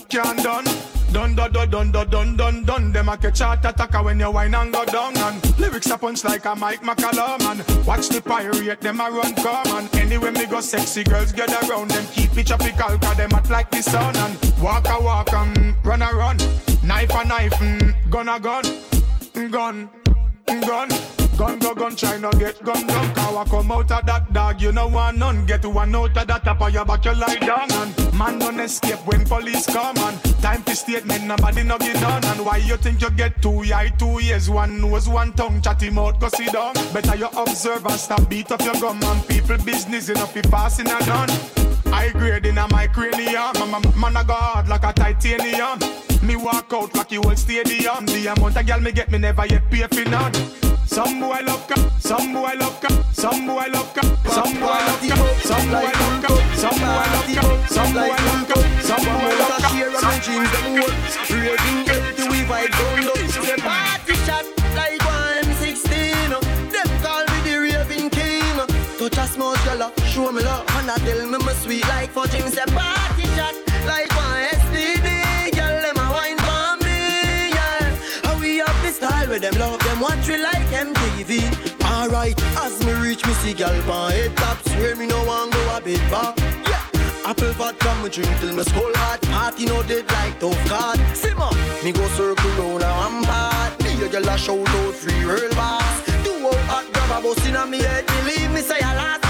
can't 0.10 0.44
done. 0.44 0.97
Dun 1.12 1.36
dun 1.36 1.52
dun 1.52 1.70
dun 1.70 1.92
dun 1.92 2.10
dun 2.10 2.36
dun 2.36 2.64
dun. 2.66 2.92
Them 2.92 3.10
a 3.10 3.18
catch 3.18 3.40
heart 3.40 3.66
attacker 3.66 4.04
when 4.04 4.20
you 4.20 4.32
whine 4.32 4.54
and 4.54 4.72
go 4.74 4.86
down 4.86 5.18
And 5.18 5.60
lyrics 5.60 5.90
a 5.90 5.98
punch 5.98 6.24
like 6.24 6.46
a 6.46 6.56
Mike 6.56 6.82
McCallum 6.82 7.42
And 7.42 7.86
watch 7.88 8.10
the 8.10 8.22
pirate, 8.22 8.82
them 8.82 9.00
a 9.00 9.10
run 9.10 9.34
come 9.36 9.68
And 9.68 9.96
anyway 9.96 10.32
me 10.32 10.46
go 10.46 10.62
sexy 10.62 11.04
girls 11.04 11.32
get 11.32 11.50
around 11.50 11.92
Them 11.92 12.06
keep 12.14 12.38
it 12.38 12.48
tropical 12.48 12.98
cause 12.98 13.18
them 13.18 13.32
hot 13.32 13.50
like 13.50 13.72
the 13.72 13.82
sun 13.82 14.16
And 14.16 14.54
walk 14.62 14.88
a 14.90 15.02
walk 15.02 15.34
and 15.34 15.76
run 15.86 16.02
a 16.02 16.12
run. 16.14 16.38
Knife 16.84 17.12
a 17.12 17.26
knife, 17.26 17.54
mm, 17.54 18.10
gun 18.10 18.30
a 18.30 18.40
gun. 18.40 18.64
Gun, 19.52 19.90
gun 20.62 21.27
Gun 21.38 21.60
go 21.60 21.76
gun, 21.76 21.96
try 21.96 22.18
no 22.18 22.32
get 22.32 22.64
gun 22.64 22.88
down 22.88 23.38
I 23.38 23.46
come 23.48 23.72
out 23.72 23.92
of 23.92 24.06
that 24.08 24.34
dog, 24.34 24.60
you 24.60 24.72
know 24.72 24.88
want 24.88 25.20
none. 25.20 25.46
Get 25.46 25.64
one 25.66 25.96
out 25.96 26.18
of 26.18 26.28
that 26.28 26.44
top 26.44 26.62
of 26.62 26.74
your 26.74 26.84
back, 26.84 27.06
you 27.06 27.14
lie 27.14 27.36
down 27.36 27.72
And 27.72 28.18
man 28.18 28.40
don't 28.40 28.60
escape 28.60 29.06
when 29.06 29.24
police 29.24 29.68
come 29.68 29.96
And 29.98 30.20
time 30.42 30.64
to 30.64 30.72
for 30.72 30.76
statement, 30.76 31.26
nobody 31.26 31.62
no 31.62 31.78
get 31.78 31.96
done. 32.02 32.26
And 32.26 32.44
why 32.44 32.58
you 32.58 32.76
think 32.78 33.02
you 33.02 33.12
get 33.12 33.40
two? 33.42 33.62
Eye, 33.72 33.94
two 34.00 34.20
ears 34.20 34.50
One 34.50 34.82
nose, 34.82 35.08
one 35.08 35.32
tongue, 35.34 35.62
chatty 35.62 35.92
mouth, 35.92 36.20
go 36.20 36.30
sit 36.30 36.52
down. 36.54 36.74
Better 36.92 37.16
you 37.16 37.28
observe 37.28 37.86
and 37.86 38.00
stop 38.00 38.28
beat 38.28 38.52
up 38.52 38.62
your 38.64 38.74
gum. 38.76 39.00
And 39.04 39.28
people 39.28 39.58
business, 39.60 40.10
enough 40.10 40.34
be 40.34 40.42
passing 40.42 40.88
and 40.88 41.08
none 41.08 41.67
I 41.94 42.10
grade 42.14 42.46
in 42.46 42.58
a 42.58 42.68
my 42.70 42.88
cranium 42.88 43.54
Man, 43.54 43.72
man, 43.72 44.00
man 44.00 44.18
I 44.18 44.24
go 44.24 44.70
like 44.70 44.84
a 44.84 44.94
titanium. 44.94 45.80
Me 46.22 46.36
walk 46.36 46.74
out 46.74 46.96
like 46.96 47.12
you 47.12 47.22
whole 47.22 47.36
stadium. 47.36 48.06
The 48.06 48.34
amount 48.36 48.58
of 48.58 48.66
girl 48.66 48.80
me 48.80 48.92
get 48.92 49.12
me 49.12 49.18
never 49.18 49.46
yet 49.46 49.70
pay 49.70 49.88
for 49.88 50.10
none. 50.10 50.34
Some 50.88 51.20
boy 51.20 51.42
love 51.46 51.68
cap, 51.68 51.80
some 52.00 52.34
boy 52.34 52.54
love 52.58 52.82
cap 52.82 52.92
Some 53.14 53.46
boy 53.46 53.68
love 53.72 53.94
cap, 53.94 54.06
some 54.26 54.54
boy 54.56 54.66
love 54.66 55.02
cap 55.06 55.20
Some 55.44 55.70
boy 55.70 55.84
love 55.84 56.24
cap, 56.24 56.58
some 56.58 56.80
boy 56.80 57.06
love 57.14 57.34
cap 57.36 57.70
Some 57.70 57.94
boy 57.94 58.08
love 58.08 58.48
cap, 58.48 58.82
some 58.82 59.06
boy 59.06 59.36
love 59.38 59.58
cap 59.62 59.72
Share 59.72 59.96
of 59.96 60.02
my 60.02 60.18
dreams 60.24 60.50
them 60.50 60.82
old 60.82 60.96
Raving 61.30 61.90
empty 61.92 62.24
we 62.30 62.40
vibe 62.50 62.72
down 62.72 63.08
up 63.10 63.18
She 63.18 63.30
say 63.30 63.58
party 63.58 64.16
shot 64.26 64.46
like 64.76 65.04
one 65.06 65.44
M16 65.44 66.30
Them 66.72 66.90
call 67.04 67.26
me 67.26 67.38
the 67.46 67.60
raving 67.60 68.10
king. 68.10 68.58
Touch 68.98 69.18
a 69.18 69.28
small 69.28 69.56
fella, 69.58 69.92
show 70.08 70.32
me 70.32 70.42
love 70.42 70.66
Tell 71.18 71.26
me 71.26 71.38
my 71.40 71.54
sweet 71.54 71.88
like 71.88 72.12
for 72.12 72.28
Jim 72.28 72.48
Say 72.48 72.64
party 72.68 73.24
shot 73.34 73.56
like 73.88 74.08
one 74.16 74.38
STD 74.62 75.50
Girl 75.58 75.82
them 75.82 75.98
a 75.98 76.12
wine 76.14 76.38
for 76.38 76.86
me, 76.86 77.50
yeah. 77.58 77.98
How 78.22 78.40
we 78.40 78.58
have 78.58 78.80
the 78.84 78.92
style 78.92 79.28
where 79.28 79.40
them 79.40 79.56
love 79.56 79.80
them 79.80 80.00
watch 80.00 80.28
we 80.28 80.38
like 80.38 80.68
MTV 80.70 81.42
Alright, 81.82 82.40
as 82.58 82.86
me 82.86 82.94
reach 82.94 83.26
me 83.26 83.34
see 83.42 83.56
gal 83.56 83.74
pan 83.90 84.12
head 84.12 84.38
top 84.38 84.62
Swear 84.70 84.96
me 84.96 85.08
no 85.08 85.18
want 85.26 85.52
go 85.54 85.76
a 85.76 85.82
bit 85.82 86.00
Yeah. 86.70 86.86
Apple 87.26 87.52
vodka 87.54 87.96
me 88.04 88.10
drink 88.10 88.30
till 88.40 88.54
me 88.56 88.62
skull 88.62 88.94
hot 88.98 89.20
Party 89.24 89.66
no 89.66 89.82
dead 89.90 90.06
like 90.12 90.40
tough 90.40 90.70
card 90.70 91.00
Simmer, 91.18 91.50
me 91.84 91.94
go 91.94 92.08
circle 92.10 92.52
round 92.62 92.84
a 92.84 92.92
rampart 92.94 93.84
Me 93.84 94.06
a 94.06 94.08
girl 94.08 94.30
a 94.30 94.38
shout 94.38 94.70
out 94.70 94.94
free 94.94 95.26
real 95.26 95.50
boss 95.56 96.06
Do 96.24 96.46
out 96.46 96.62
hot 96.70 96.86
grab 96.94 97.10
a 97.10 97.24
bus 97.24 97.48
inna 97.48 97.66
me 97.66 97.80
head 97.80 98.06
Believe 98.06 98.52
me 98.52 98.62
say 98.62 98.78
a 98.82 98.94
last 98.94 99.18
last 99.22 99.27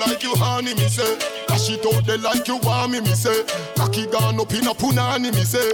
up 0.00 0.06
like 0.06 0.22
you 0.22 0.34
honey, 0.36 0.74
me 0.74 0.88
say. 0.88 1.18
Cash 1.48 1.70
it 1.70 1.86
out 1.86 2.04
there 2.06 2.18
like 2.18 2.46
you 2.48 2.56
want 2.58 2.92
me, 2.92 3.00
me 3.00 3.14
say. 3.14 3.44
Cocky 3.76 4.06
gone 4.06 4.40
up 4.40 4.52
in 4.52 4.66
a 4.66 4.74
punani, 4.74 5.34
me 5.34 5.44
say. 5.44 5.70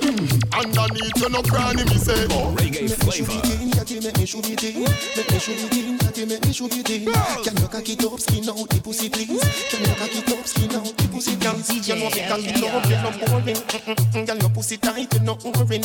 Underneath 0.52 1.16
you 1.16 1.28
no 1.28 1.42
granny, 1.42 1.84
me 1.84 1.96
say. 1.96 2.26
Reggae 2.56 2.90
flavor. 3.02 3.32
Make 3.32 3.38
me 3.38 3.76
shoot 3.76 3.88
it 3.90 3.92
in, 3.92 4.02
make 4.04 4.18
me 4.18 4.26
shoot 4.26 4.50
it 4.50 4.64
in, 4.64 4.82
make 5.16 5.30
me 5.30 5.38
shoot 5.38 5.64
it 5.64 5.76
in. 5.76 6.01
Can 6.12 6.28
you 6.28 7.68
cock 7.68 7.88
it 7.88 8.04
up, 8.04 8.20
skin 8.20 8.48
out 8.48 8.68
the 8.68 8.80
pussy 8.84 9.08
please? 9.08 9.40
Can 9.70 9.80
you 9.80 9.94
cock 9.96 10.12
it 10.12 10.28
up, 10.28 10.46
skin 10.46 10.74
out 10.74 10.84
the 10.84 11.08
pussy 11.08 11.36
please? 11.36 11.88
You 11.88 11.96
know 11.96 12.10
me 12.10 12.20
can 12.20 12.40
be 12.42 12.52
love, 12.60 12.84
you 12.84 12.96
no 13.00 13.10
boring. 13.24 14.26
Girl, 14.26 14.36
your 14.36 14.50
pussy 14.50 14.76
tight, 14.76 15.12
you 15.14 15.20
no 15.20 15.38
orin. 15.42 15.82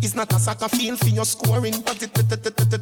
It's 0.00 0.14
not 0.14 0.32
a 0.32 0.38
soccer 0.38 0.68
field 0.68 1.00
for 1.00 1.08
your 1.08 1.24
scoring, 1.24 1.74
but 1.84 2.00
it 2.02 2.14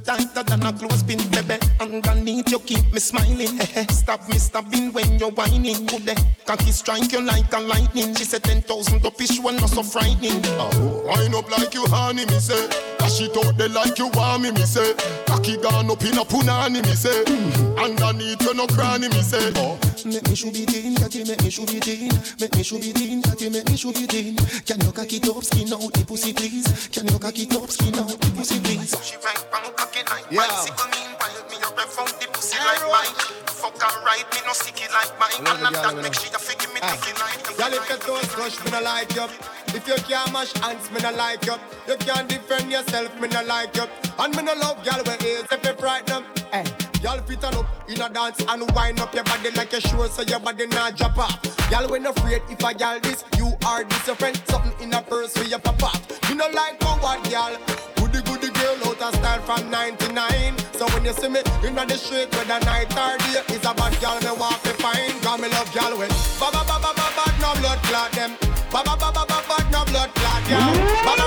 tighter 0.05 0.43
than 0.43 0.62
a 0.66 0.72
clothespin, 0.72 1.18
baby. 1.30 1.59
Underneath 1.80 2.51
you 2.51 2.59
keep 2.61 2.93
me 2.93 3.01
smiling. 3.01 3.59
Eh, 3.61 3.66
eh. 3.76 3.86
Stop 3.86 4.28
me 4.28 4.36
stopping 4.36 4.93
when 4.93 5.18
you're 5.18 5.30
whining. 5.32 5.86
Good 5.86 6.14
cocky 6.45 6.72
strike 6.72 7.11
you 7.12 7.22
like 7.22 7.53
a 7.55 7.61
lightning. 7.61 8.14
She 8.14 8.24
said 8.24 8.45
ten 8.45 8.61
thousand 8.62 9.05
up 9.07 9.20
is 9.20 9.40
one 9.40 9.57
not 9.57 9.70
so 9.70 9.82
frightening. 9.82 10.43
Oh, 10.61 11.05
wind 11.07 11.34
up 11.34 11.51
like 11.51 11.72
you 11.72 11.86
honey, 11.86 12.26
me 12.26 12.38
say. 12.38 12.91
Dash 13.03 13.20
it 13.20 13.36
out 13.36 13.59
there 13.59 13.68
like 13.68 13.98
you 13.98 14.07
want 14.14 14.44
me, 14.44 14.53
me 14.53 14.62
say. 14.62 14.94
Cocky 15.26 15.57
gone 15.57 15.90
up 15.90 16.05
in 16.07 16.18
a 16.18 16.22
punani, 16.22 16.86
me 16.86 16.94
say. 16.94 17.26
Underneath 17.74 18.40
you 18.40 18.55
no 18.55 18.68
cranny, 18.68 19.09
me 19.09 19.22
say. 19.26 19.50
Oh. 19.57 19.74
Make 20.07 20.22
me 20.28 20.36
should 20.36 20.55
be 20.55 20.64
teen, 20.66 20.94
cocky 20.94 21.24
make 21.24 21.42
me 21.42 21.50
should 21.50 21.66
be 21.66 21.80
teen. 21.80 22.14
Make 22.38 22.55
me 22.55 22.62
should 22.62 22.80
be 22.80 22.92
teen, 22.92 23.20
cocky 23.22 23.50
make 23.50 23.68
me 23.68 23.76
should 23.76 23.94
be 23.94 24.07
teen. 24.07 24.36
Can 24.66 24.78
you 24.86 24.92
cocky 24.92 25.18
top 25.18 25.42
skin 25.42 25.72
out 25.74 25.92
the 25.92 26.05
pussy 26.07 26.32
please? 26.32 26.88
Can 26.94 27.09
you 27.09 27.18
cocky 27.18 27.46
top 27.46 27.70
skin 27.70 27.98
out 27.98 28.07
the 28.07 28.30
pussy 28.38 28.61
please? 28.61 28.94
She 29.03 29.16
right 29.18 29.46
bang 29.50 29.66
cocky 29.74 30.03
like 30.07 30.26
yeah. 30.30 30.46
bicycle 30.46 30.86
mean 30.94 31.11
wild 31.18 31.46
me 31.50 31.59
up 31.59 31.74
and 31.74 31.90
found 31.90 32.14
the 32.22 32.26
pussy 32.30 32.59
like 32.62 32.86
mine. 32.86 33.14
Fuck 33.50 33.82
her 33.82 33.94
right, 34.07 34.26
me 34.30 34.38
no 34.46 34.53
sticky 34.55 34.86
like 34.94 35.11
mine. 35.18 35.42
And 35.42 35.74
that 35.74 35.94
make 35.98 36.14
she 36.14 36.30
a 36.30 36.38
figure 36.38 36.70
me 36.70 36.78
ah. 36.82 36.94
ticky 36.94 37.18
like. 37.18 37.42
Girl 37.59 37.74
if 37.74 37.82
you 37.82 37.98
don't 38.07 38.26
touch 38.30 38.62
me 38.62 38.70
no 38.70 38.80
like 38.82 39.11
you. 39.14 39.26
If 39.74 39.88
you 39.88 39.94
can't 40.08 40.32
mash 40.32 40.52
hands, 40.54 40.90
me 40.90 41.00
no 41.00 41.12
like 41.12 41.44
you. 41.46 41.54
You 41.88 41.96
can't 41.96 42.28
defend 42.28 42.70
yourself, 42.70 43.18
me 43.20 43.28
no 43.28 43.42
like 43.44 43.74
you. 43.76 43.84
And 44.18 44.36
me 44.36 44.42
no 44.42 44.54
love 44.54 44.84
girl 44.84 44.98
with 44.98 45.24
AIDS 45.24 45.48
if 45.50 45.64
you 45.64 45.72
frighten 45.74 46.06
them. 46.06 46.24
Hey. 46.52 46.64
Y'all 47.02 47.18
fit 47.22 47.42
on 47.42 47.52
up 47.56 47.66
in 47.88 48.00
a 48.00 48.08
dance 48.08 48.38
and 48.48 48.70
wind 48.76 49.00
up 49.00 49.12
your 49.12 49.24
body 49.24 49.50
like 49.56 49.72
a 49.72 49.80
show 49.80 50.06
so 50.06 50.22
your 50.22 50.38
body 50.38 50.68
not 50.68 50.96
drop 50.96 51.18
off. 51.18 51.34
Y'all 51.68 51.88
when 51.90 52.06
afraid 52.06 52.42
if 52.48 52.64
I 52.64 52.70
y'all 52.78 53.00
this, 53.00 53.24
you 53.36 53.52
are 53.66 53.82
this 53.82 54.06
your 54.06 54.14
friend. 54.14 54.40
Something 54.46 54.72
in 54.80 54.94
a 54.94 55.02
purse 55.02 55.36
for 55.36 55.42
your 55.42 55.58
pop 55.58 55.82
up. 55.82 56.00
You 56.28 56.36
know 56.36 56.46
like 56.54 56.80
what 57.02 57.28
y'all. 57.28 57.56
Goody 57.96 58.22
goody 58.22 58.50
girl 58.54 58.76
out 58.86 59.02
of 59.02 59.14
style 59.16 59.40
from 59.42 59.68
99. 59.68 60.56
So 60.74 60.86
when 60.94 61.04
you 61.04 61.12
see 61.12 61.28
me 61.28 61.40
in 61.66 61.74
the 61.74 61.96
street 61.98 62.30
whether 62.36 62.60
night 62.64 62.92
or 62.94 63.18
day, 63.18 63.42
it's 63.48 63.66
a 63.66 63.74
bad 63.74 63.98
girl 64.00 64.20
me 64.22 64.38
want 64.38 64.62
to 64.62 64.70
find. 64.78 65.12
Cause 65.22 65.40
me 65.40 65.48
love 65.48 65.74
y'all 65.74 65.98
when 65.98 66.08
ba 66.38 66.54
ba 66.54 66.62
ba 66.62 66.78
ba 66.78 66.94
ba 66.94 67.06
ba 67.18 67.24
no 67.42 67.50
blood 67.58 67.82
clot 67.90 68.12
them. 68.12 68.36
Ba 68.70 68.82
ba 68.86 68.94
ba 68.94 69.10
ba 69.10 69.26
no 69.28 69.32
blood 70.59 71.21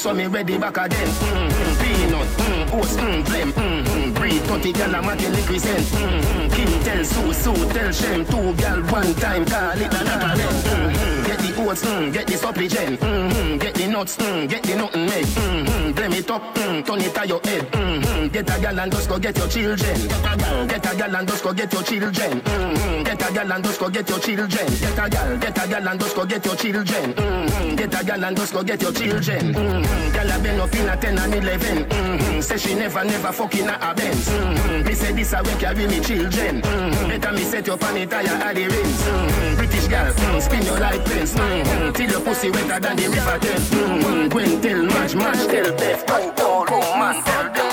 so 0.00 0.14
me 0.14 0.26
ready 0.26 0.56
back 0.56 0.78
again. 0.78 1.08
Mm-hmm. 1.08 1.82
Peanut, 1.82 2.26
mm, 2.26 2.72
oats, 2.72 2.96
mm, 2.96 3.22
blem. 3.22 3.52
Mm-hmm. 3.52 4.14
Breed 4.14 4.40
30 4.42 4.72
gyal 4.72 4.98
a 4.98 5.02
man 5.02 5.18
represent. 5.18 5.86
Mm-hmm. 5.86 6.48
Kim 6.54 6.82
tell 6.84 7.04
Sue, 7.04 7.32
Sue 7.34 7.72
tell 7.72 7.92
Shem. 7.92 8.24
Two 8.24 8.54
gyal 8.54 8.90
one 8.90 9.14
time, 9.16 9.44
call 9.44 9.72
it 9.72 9.90
them. 9.90 10.00
Mm-hmm. 10.00 11.19
Get 11.30 11.38
the 11.38 11.62
oats, 11.62 11.84
mm, 11.84 12.12
get 12.12 12.26
the 12.26 12.36
supplement. 12.36 12.98
Mm-hmm. 12.98 13.58
Get 13.58 13.74
the 13.74 13.86
nuts, 13.86 14.16
mm, 14.16 14.48
get 14.48 14.64
the 14.64 14.74
nothing 14.74 15.06
made. 15.06 15.26
Mm-hmm. 15.26 15.92
Blame 15.92 16.12
it 16.14 16.28
up, 16.28 16.42
mm, 16.56 16.84
turn 16.84 17.00
it 17.00 17.14
to 17.14 17.28
your 17.28 17.40
head. 17.44 17.70
Mm-hmm. 17.70 18.28
Get 18.34 18.50
a 18.50 18.60
gal 18.60 18.80
and 18.80 18.90
just 18.90 19.08
go 19.08 19.16
get 19.16 19.38
your 19.38 19.46
children. 19.46 20.08
Get 20.08 20.26
a 20.26 20.36
gal, 20.36 20.66
get 20.66 20.92
a 20.92 20.96
gal 20.96 21.16
and 21.16 21.28
just 21.28 21.44
go 21.44 21.52
get 21.52 21.72
your 21.72 21.82
children. 21.84 22.40
Mm-hmm. 22.40 23.02
Get 23.04 23.30
a 23.30 23.32
gal 23.32 23.52
and 23.52 23.64
just 23.64 23.78
go 23.78 23.88
get 23.90 24.08
your 24.08 24.18
children. 24.18 24.48
Get 24.50 24.98
a 24.98 25.08
gal, 25.08 25.38
get 25.38 25.64
a 25.64 25.68
gal 25.68 25.88
and 25.88 26.00
just 26.00 26.16
go 26.16 26.26
get 26.26 26.44
your 26.44 26.56
children. 26.56 27.14
Mm-hmm. 27.14 27.76
Get 27.76 28.00
a 28.00 28.04
gal 28.04 28.24
and 28.24 28.36
just 28.36 28.52
go 28.52 28.62
get 28.64 28.82
your 28.82 28.92
children. 28.92 29.54
Mm-hmm. 29.54 30.12
Gal 30.12 30.30
a 30.30 30.42
been 30.42 30.60
up 30.60 30.74
in 30.74 30.88
a 30.88 30.96
10 30.96 31.18
and 31.18 31.34
11. 31.34 31.84
Mm-hmm. 31.84 32.40
Say 32.40 32.58
she 32.58 32.74
never, 32.74 33.04
never 33.04 33.30
fucking 33.30 33.68
a 33.68 33.94
Benz. 33.94 34.28
Mm-hmm. 34.28 34.86
Me 34.86 34.94
say 34.94 35.12
this 35.12 35.32
a 35.32 35.42
way 35.44 35.54
carry 35.60 35.86
me 35.86 36.00
children. 36.00 36.60
Mm-hmm. 36.60 37.08
Better 37.08 37.32
me 37.32 37.44
set 37.44 37.66
your 37.68 37.76
it 37.76 38.12
higher 38.12 38.26
at 38.26 38.54
the 38.56 38.66
rims. 38.66 39.02
Mm-hmm. 39.02 39.56
British 39.56 39.86
gal, 39.86 40.12
mm, 40.12 40.42
spin 40.42 40.62
your 40.62 40.80
like 40.80 41.04
prince. 41.20 41.34
Mm-hmm. 41.34 41.92
Till 41.92 42.10
your 42.10 42.20
pussy 42.20 42.50
wetter 42.50 42.80
than 42.80 42.96
the 42.96 43.08
river 43.08 43.38
Thames. 43.38 43.70
Mm-hmm. 43.70 44.28
Gwen 44.28 44.60
tell 44.60 44.82
match, 44.84 45.14
match 45.14 45.46
tell 45.46 45.76
death. 45.76 46.04
Oh, 46.08 46.34
oh, 46.38 46.66
oh, 46.70 46.98
man, 46.98 47.22
tell 47.24 47.44
them 47.52 47.70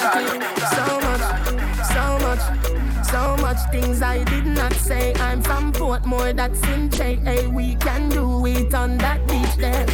So 0.75 0.85
much, 1.07 1.23
so 1.93 2.03
much, 2.25 3.07
so 3.07 3.37
much 3.41 3.71
things 3.71 4.01
I 4.01 4.23
did 4.23 4.45
not 4.45 4.73
say. 4.73 5.13
I'm 5.15 5.41
from 5.41 5.71
Portmore, 5.73 6.35
that's 6.35 6.61
in 6.69 6.89
J. 6.89 7.15
Hey, 7.15 7.47
we 7.47 7.75
can 7.75 8.09
do 8.09 8.45
it 8.45 8.73
on 8.73 8.97
that 8.97 9.25
beach 9.27 9.55
there. 9.57 9.85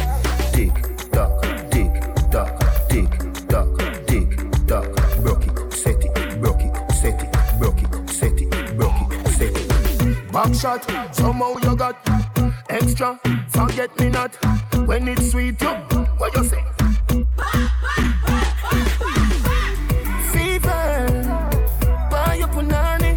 Tick 0.52 0.74
tock, 1.10 1.42
tick 1.70 1.92
tock, 2.30 2.88
tick 2.88 3.10
tock, 3.48 3.68
tick 4.06 4.28
tock. 4.66 4.86
Broke 5.22 5.46
it, 5.46 5.72
set 5.72 6.04
it, 6.04 6.40
broke 6.40 6.60
it, 6.60 6.92
set 6.92 7.22
it, 7.22 7.58
broke 7.58 7.82
it, 7.82 8.10
set 8.10 8.40
it, 8.40 8.76
broke 8.76 9.12
it, 9.12 9.28
set 9.28 9.56
it. 9.56 10.32
Back 10.32 10.54
shot, 10.54 11.14
somehow 11.14 11.56
you 11.62 11.76
got 11.76 12.04
extra. 12.74 13.18
Forget 13.48 13.98
me 14.00 14.10
not 14.10 14.34
when 14.86 15.08
it's 15.08 15.30
sweet. 15.30 15.60
You, 15.62 15.68
what 16.18 16.34
you 16.34 16.44
say? 16.44 16.62
Fever, 20.32 21.06
buy 22.10 22.34
your 22.38 22.48
punani. 22.48 23.12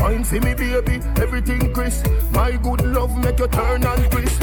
Wine 0.00 0.24
for 0.24 0.40
me, 0.40 0.54
baby, 0.54 1.00
everything 1.20 1.72
crisp. 1.74 2.06
My 2.32 2.52
good 2.52 2.82
love 2.82 3.16
make 3.18 3.38
you 3.38 3.48
turn 3.48 3.84
and 3.84 4.10
crisp. 4.10 4.42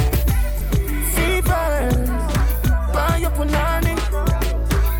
Fever, 1.15 1.75
buy 2.93 3.17
your 3.21 3.31
punani. 3.31 3.95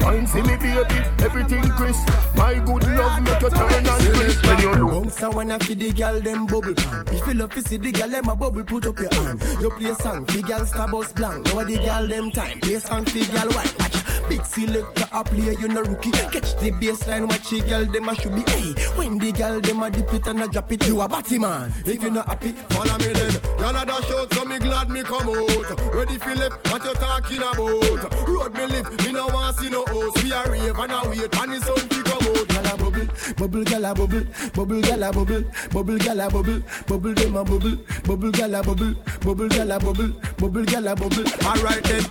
Wine 0.04 0.26
for 0.26 0.42
me, 0.44 0.56
baby, 0.56 1.00
everything 1.24 1.64
crisp. 1.72 2.31
My 2.42 2.58
good 2.58 2.84
love 2.98 3.22
make 3.22 3.40
you 3.40 3.50
turn 3.52 3.86
and 3.86 4.16
crisp. 4.16 4.46
When 4.48 4.60
you 4.60 4.74
look 4.74 4.92
Bounce 5.22 5.22
and 5.22 5.54
I 5.54 5.60
feed 5.60 5.80
the 5.80 5.92
girl 5.94 6.20
them 6.20 6.46
bubble 6.48 6.74
pan. 6.74 7.06
If 7.08 7.28
you 7.28 7.34
love 7.36 7.54
to 7.54 7.62
see 7.62 7.78
the 7.78 7.92
girl 7.92 8.10
them 8.10 8.30
a 8.30 8.36
bubble, 8.36 8.64
put 8.64 8.88
up 8.88 8.98
your 8.98 9.14
hand. 9.14 9.44
You 9.62 9.70
play 9.70 9.94
song, 9.94 10.26
the 10.26 10.42
girl 10.42 10.66
star 10.66 10.88
bus 10.88 11.14
blank. 11.14 11.46
Now 11.46 11.64
the 11.64 11.78
girl 11.78 12.08
them 12.08 12.32
time. 12.32 12.60
Play 12.62 12.80
song, 12.80 13.04
the 13.04 13.26
girl 13.32 13.52
white. 13.54 13.80
Watch. 13.80 14.02
Big 14.30 14.46
selector 14.46 15.08
a 15.12 15.24
play, 15.24 15.56
you 15.60 15.68
no 15.68 15.82
rookie. 15.82 16.12
Catch 16.12 16.56
the 16.58 16.72
baseline, 16.72 17.28
watch 17.28 17.50
the 17.50 17.62
girl 17.62 17.86
them 17.86 18.10
a 18.10 18.16
should 18.16 18.34
be. 18.34 18.42
Hey, 18.52 18.74
when 18.96 19.18
the 19.20 19.32
girl 19.32 19.62
them 19.62 19.84
a 19.84 19.90
dip 19.92 20.14
it 20.14 20.28
and 20.28 20.42
a 20.42 20.48
drop 20.48 20.72
it, 20.72 20.88
you 20.88 21.02
a 21.02 21.08
batty 21.08 21.38
man. 21.38 21.72
If 21.86 22.02
you 22.02 22.10
not 22.10 22.28
happy, 22.28 22.52
follow 22.70 22.98
me 22.98 23.14
then. 23.14 23.34
Y'all 23.60 23.76
a 23.76 23.86
dash 23.86 24.12
out, 24.12 24.34
so 24.34 24.46
me 24.46 24.58
glad 24.58 24.90
me 24.90 25.04
come 25.04 25.30
out. 25.30 25.94
Ready 25.94 26.18
Philip, 26.18 26.54
what 26.72 26.84
you 26.84 26.94
talking 26.94 27.38
about? 27.38 28.28
Road 28.28 28.54
me 28.54 28.66
live, 28.66 29.06
me 29.06 29.12
no 29.12 29.28
want 29.28 29.58
see 29.58 29.70
no 29.70 29.84
host. 29.86 30.24
We 30.24 30.32
a 30.32 30.50
rave 30.50 30.80
and 30.80 30.92
a 30.92 31.10
wait, 31.10 31.38
and 31.38 31.52
the 31.54 31.60
sun 31.62 31.88
come. 32.24 32.42
Gyal 32.52 32.74
a 32.74 32.78
bubble, 32.78 33.08
bubble 33.38 33.64
gyal 33.64 33.90
a 33.90 33.94
bubble, 33.94 34.26
bubble 34.54 34.82
gyal 34.82 35.08
a 35.08 35.12
bubble, 35.12 35.44
bubble 35.72 35.98
gyal 35.98 36.26
a 36.26 36.32
bubble, 36.32 36.62
bubble 36.88 37.14
them 37.14 37.36
a 37.36 37.44
bubble, 37.44 37.78
bubble 38.06 38.32
gyal 38.32 38.60
a 38.60 38.64
bubble, 38.64 38.94
bubble 39.20 39.50
gyal 39.50 39.76
a 39.76 39.80
bubble, 39.80 40.10
bubble 40.38 40.66
gyal 40.66 40.92
a 40.92 40.96
bubble. 40.96 41.48
Alright 41.48 41.84
then, 41.84 42.06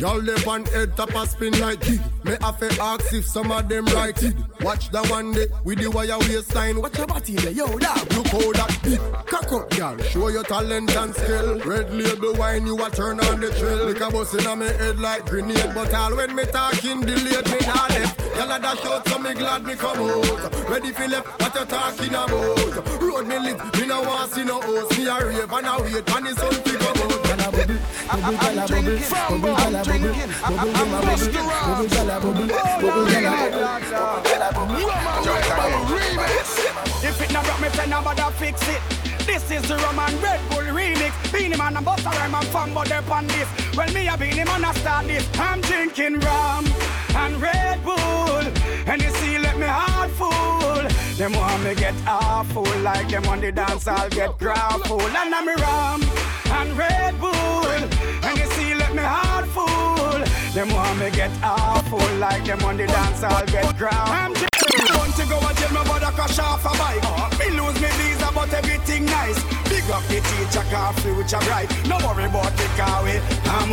y'all 0.00 0.18
live 0.18 0.46
on 0.48 0.64
head 0.66 0.96
top 0.96 1.14
a 1.14 1.26
spin 1.26 1.58
like 1.60 1.80
kid. 1.80 2.00
Me 2.24 2.36
have 2.40 2.58
to 2.58 2.82
ask 2.82 3.12
if 3.12 3.24
some 3.24 3.50
of 3.50 3.68
them 3.68 3.86
right 3.86 4.22
it. 4.22 4.34
Watch 4.60 4.90
the 4.90 5.02
one 5.06 5.32
day 5.32 5.46
with 5.64 5.78
the 5.78 5.90
wire 5.90 6.18
waistline. 6.18 6.80
Watch 6.80 6.98
your 6.98 7.06
body 7.06 7.34
there, 7.36 7.52
yo 7.52 7.78
dog. 7.78 8.12
Look 8.12 8.26
how 8.26 8.52
that 8.52 8.78
beat. 8.82 9.00
Cock 9.26 9.52
up, 9.52 9.70
girl. 9.70 9.98
Show 9.98 10.28
your 10.28 10.42
talent 10.44 10.90
and 10.96 11.14
skill. 11.14 11.60
Red 11.60 11.92
label 11.92 12.34
wine, 12.34 12.66
you 12.66 12.84
a 12.84 12.90
turn 12.90 13.20
on 13.20 13.40
the 13.40 13.50
trail. 13.50 13.86
Lick 13.86 14.00
a 14.00 14.10
bus 14.10 14.34
in 14.34 14.58
me 14.58 14.66
head 14.66 14.98
like 14.98 15.26
grenade, 15.26 15.72
but 15.74 15.94
all 15.94 16.16
when 16.16 16.34
me 16.34 16.44
talking 16.46 17.00
delayed 17.02 17.46
me 17.46 17.58
not 17.66 17.90
left. 17.90 18.20
Y'all 18.36 18.50
a 18.50 18.58
dash 18.58 18.84
out, 18.84 19.08
so 19.08 19.18
me 19.18 19.34
glad 19.46 19.64
me 19.64 19.74
come 19.76 20.00
out. 20.00 20.68
Ready 20.68 20.92
for 20.92 21.06
left, 21.08 21.26
what 21.40 21.54
you 21.54 21.64
talking 21.66 22.10
about? 22.10 23.00
Road 23.00 23.26
me 23.28 23.38
live, 23.38 23.58
me 23.78 23.86
no 23.86 24.02
want 24.02 24.32
see 24.32 24.44
no 24.44 24.60
host. 24.60 24.98
Me 24.98 25.06
a 25.06 25.14
rave 25.24 25.52
and 25.52 25.66
a 25.66 25.82
wait, 25.82 26.10
and 26.14 26.26
the 26.26 26.34
sun 26.34 26.50
to 26.50 26.72
come 26.82 27.00
out. 27.02 27.26
Bubble, 27.46 28.32
bubble, 28.32 28.40
gyal 28.40 28.58
a 28.58 28.66
bubble, 28.66 29.38
bubble, 29.38 29.56
gyal 29.56 29.74
a 29.74 29.84
bubble, 29.84 30.02
bubble, 30.06 30.06
them 30.06 30.86
a 30.86 31.02
bubble, 31.06 31.30
bubble, 31.66 31.86
gyal 31.86 32.10
a 32.10 32.20
bubble, 32.20 32.48
bubble, 32.76 33.06
gyal 33.06 33.30
a 34.36 34.52
bubble, 34.56 34.86
bubble, 35.46 35.96
If 37.06 37.20
it 37.20 37.30
not 37.32 37.44
broke 37.44 37.60
me 37.60 37.68
friend, 37.68 37.90
nobody 37.90 38.22
fix 38.38 38.68
it. 38.68 39.15
This 39.26 39.50
is 39.50 39.68
the 39.68 39.76
Rum 39.76 39.98
and 39.98 40.22
Red 40.22 40.40
Bull 40.48 40.58
remix. 40.60 41.32
Beenie 41.32 41.56
Man 41.56 41.76
and 41.76 41.84
Busta 41.84 42.12
Rhyme 42.12 42.34
and 42.34 42.74
but 42.74 42.88
they 42.88 43.12
on 43.12 43.26
this. 43.26 43.48
Well, 43.76 43.92
me 43.92 44.06
a 44.06 44.16
Beenie 44.16 44.44
Man 44.44 44.64
I 44.64 44.72
start 44.74 45.06
this. 45.06 45.28
I'm 45.38 45.60
drinking 45.60 46.20
rum 46.20 46.64
and 47.16 47.42
Red 47.42 47.84
Bull. 47.84 48.44
And 48.86 49.02
you 49.02 49.10
see, 49.18 49.38
let 49.38 49.58
me 49.58 49.66
heart 49.66 50.10
full. 50.12 50.88
Them 51.18 51.32
want 51.32 51.64
me 51.64 51.74
get 51.74 51.94
awful 52.06 52.68
like 52.82 53.08
them 53.08 53.26
on 53.26 53.40
the 53.40 53.50
dance. 53.50 53.88
I'll 53.88 54.08
get 54.10 54.38
grappled. 54.38 55.02
And 55.02 55.34
I'm 55.34 55.48
rum 55.48 56.02
and 56.58 56.78
Red 56.78 57.18
Bull. 57.20 57.66
And 58.26 58.38
you 58.38 58.46
see, 58.52 58.74
let 58.74 58.94
me 58.94 59.02
heart 59.02 59.46
full. 59.48 60.25
Them 60.56 60.72
want 60.72 60.98
me 60.98 61.10
get 61.10 61.30
awful 61.42 62.00
like 62.16 62.46
them 62.46 62.64
on 62.64 62.78
the 62.78 62.86
dance. 62.86 63.22
I'll 63.22 63.44
get 63.44 63.76
grappled. 63.76 64.08
I'm 64.08 64.32
just 64.32 64.96
Want 64.96 65.14
to 65.16 65.26
go 65.28 65.36
and 65.36 65.58
jail, 65.58 65.68
my 65.68 65.84
brother 65.84 66.10
crash 66.16 66.38
off 66.38 66.64
a 66.64 66.72
bike. 66.80 67.04
Me 67.38 67.50
lose 67.60 67.78
me 67.78 67.88
visa, 68.00 68.30
but 68.32 68.50
everything 68.54 69.04
nice. 69.04 69.36
Big 69.68 69.84
up 69.90 70.02
the 70.08 70.16
teacher, 70.24 70.64
car 70.72 70.94
future 70.94 71.44
bright. 71.44 71.68
No 71.86 71.98
worry 72.00 72.24
about 72.24 72.56
the 72.56 72.64
car 72.72 73.04
way. 73.04 73.20
I'm 73.44 73.70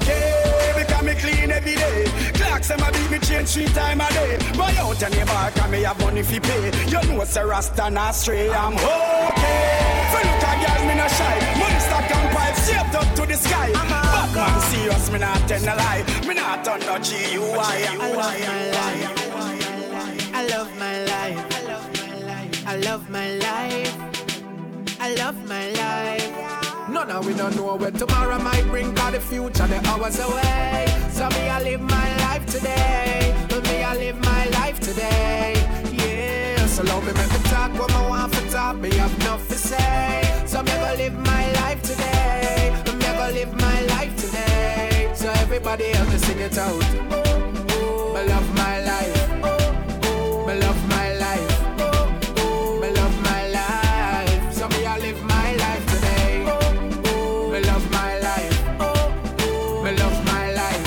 okay 0.00 0.72
because 0.78 1.02
me 1.04 1.12
clean 1.12 1.50
every 1.50 1.74
day. 1.74 2.08
Clocks 2.32 2.70
and 2.70 2.80
my 2.80 2.90
beat 2.90 3.10
me 3.10 3.18
change 3.18 3.50
three 3.50 3.66
time 3.66 4.00
a 4.00 4.08
day. 4.08 4.38
Buy 4.56 4.72
out 4.80 5.04
on 5.04 5.12
your 5.12 5.26
bar, 5.26 5.52
and 5.54 5.72
me 5.72 5.82
have 5.82 6.00
money 6.00 6.22
fi 6.22 6.38
pay. 6.38 6.72
You 6.88 7.04
know 7.04 7.20
it's 7.20 7.36
a 7.36 7.44
rasta 7.44 7.90
not 7.90 8.14
stray. 8.14 8.48
I'm 8.48 8.72
okay. 8.72 10.08
For 10.08 10.24
look 10.24 10.40
at 10.40 10.56
girls, 10.64 10.88
me 10.88 10.94
no 10.96 11.06
shy. 11.06 11.36
Money 11.60 11.80
stack 11.84 12.10
and 12.16 12.30
pipe 12.34 12.56
shaped 12.64 12.94
up 12.94 13.14
to 13.14 13.26
the 13.26 13.36
sky. 13.36 14.03
Batman 14.34 14.60
serious, 14.62 15.10
me 15.12 15.18
not 15.20 15.48
tell 15.48 15.62
a 15.62 15.74
lie. 15.76 16.04
Me 16.26 16.34
not 16.34 16.64
turn 16.64 16.80
no 16.80 16.98
G-U-I. 16.98 17.86
I 20.34 20.46
love 20.48 20.76
my 20.76 20.98
life. 21.04 21.44
I 21.54 21.66
love 21.66 21.90
my 21.90 22.16
life. 22.18 22.66
I 22.66 22.76
love 22.76 23.08
my 23.10 23.30
life. 23.36 23.94
I 25.00 25.14
love 25.14 25.36
No, 26.90 27.04
no, 27.04 27.20
we 27.20 27.34
don't 27.34 27.54
know 27.54 27.76
where 27.76 27.92
tomorrow 27.92 28.38
might 28.40 28.64
bring, 28.64 28.92
cause 28.96 29.12
the 29.12 29.20
future, 29.20 29.66
the 29.68 29.80
hours 29.86 30.18
away. 30.18 30.86
So 31.10 31.28
me, 31.28 31.48
I 31.48 31.62
live 31.62 31.80
my 31.80 32.16
life 32.26 32.46
today. 32.46 33.34
Me, 33.62 33.84
I 33.84 33.94
live 33.94 34.18
my 34.24 34.46
life 34.46 34.80
today. 34.80 35.54
Yeah. 35.92 36.66
So 36.66 36.82
love 36.82 37.06
me, 37.06 37.12
make 37.12 37.30
me 37.30 37.38
talk 37.50 37.72
what 37.78 37.92
I 37.92 38.08
want 38.08 38.32
to 38.32 38.50
talk, 38.50 38.76
me 38.78 38.92
have 38.94 39.14
enough 39.20 39.46
to 39.48 39.54
say. 39.54 40.44
So 40.46 40.60
me, 40.62 40.72
I 40.72 40.96
live 40.96 41.14
my 41.14 41.52
life 41.52 41.82
today. 41.82 42.72
Me, 42.98 43.06
I 43.06 43.30
live 43.30 43.52
my 43.60 43.80
life 43.82 43.93
everybody 45.54 45.92
else 45.92 46.10
to 46.10 46.18
sing 46.18 46.40
it 46.40 46.58
out. 46.58 46.84
I 48.16 48.24
love 48.26 48.54
my 48.56 48.80
life. 48.80 49.40
Love 50.64 50.88
my 50.88 51.14
life. 51.14 51.78
Love 52.98 53.22
my 53.22 53.48
life. 53.48 55.00
Live 55.00 55.22
my 55.22 55.54
life 55.54 55.86
today. 55.94 56.44
Love 57.68 57.90
my 57.92 58.18
life. 58.18 58.66
Love 60.00 60.24
my 60.24 60.52
life. 60.52 60.86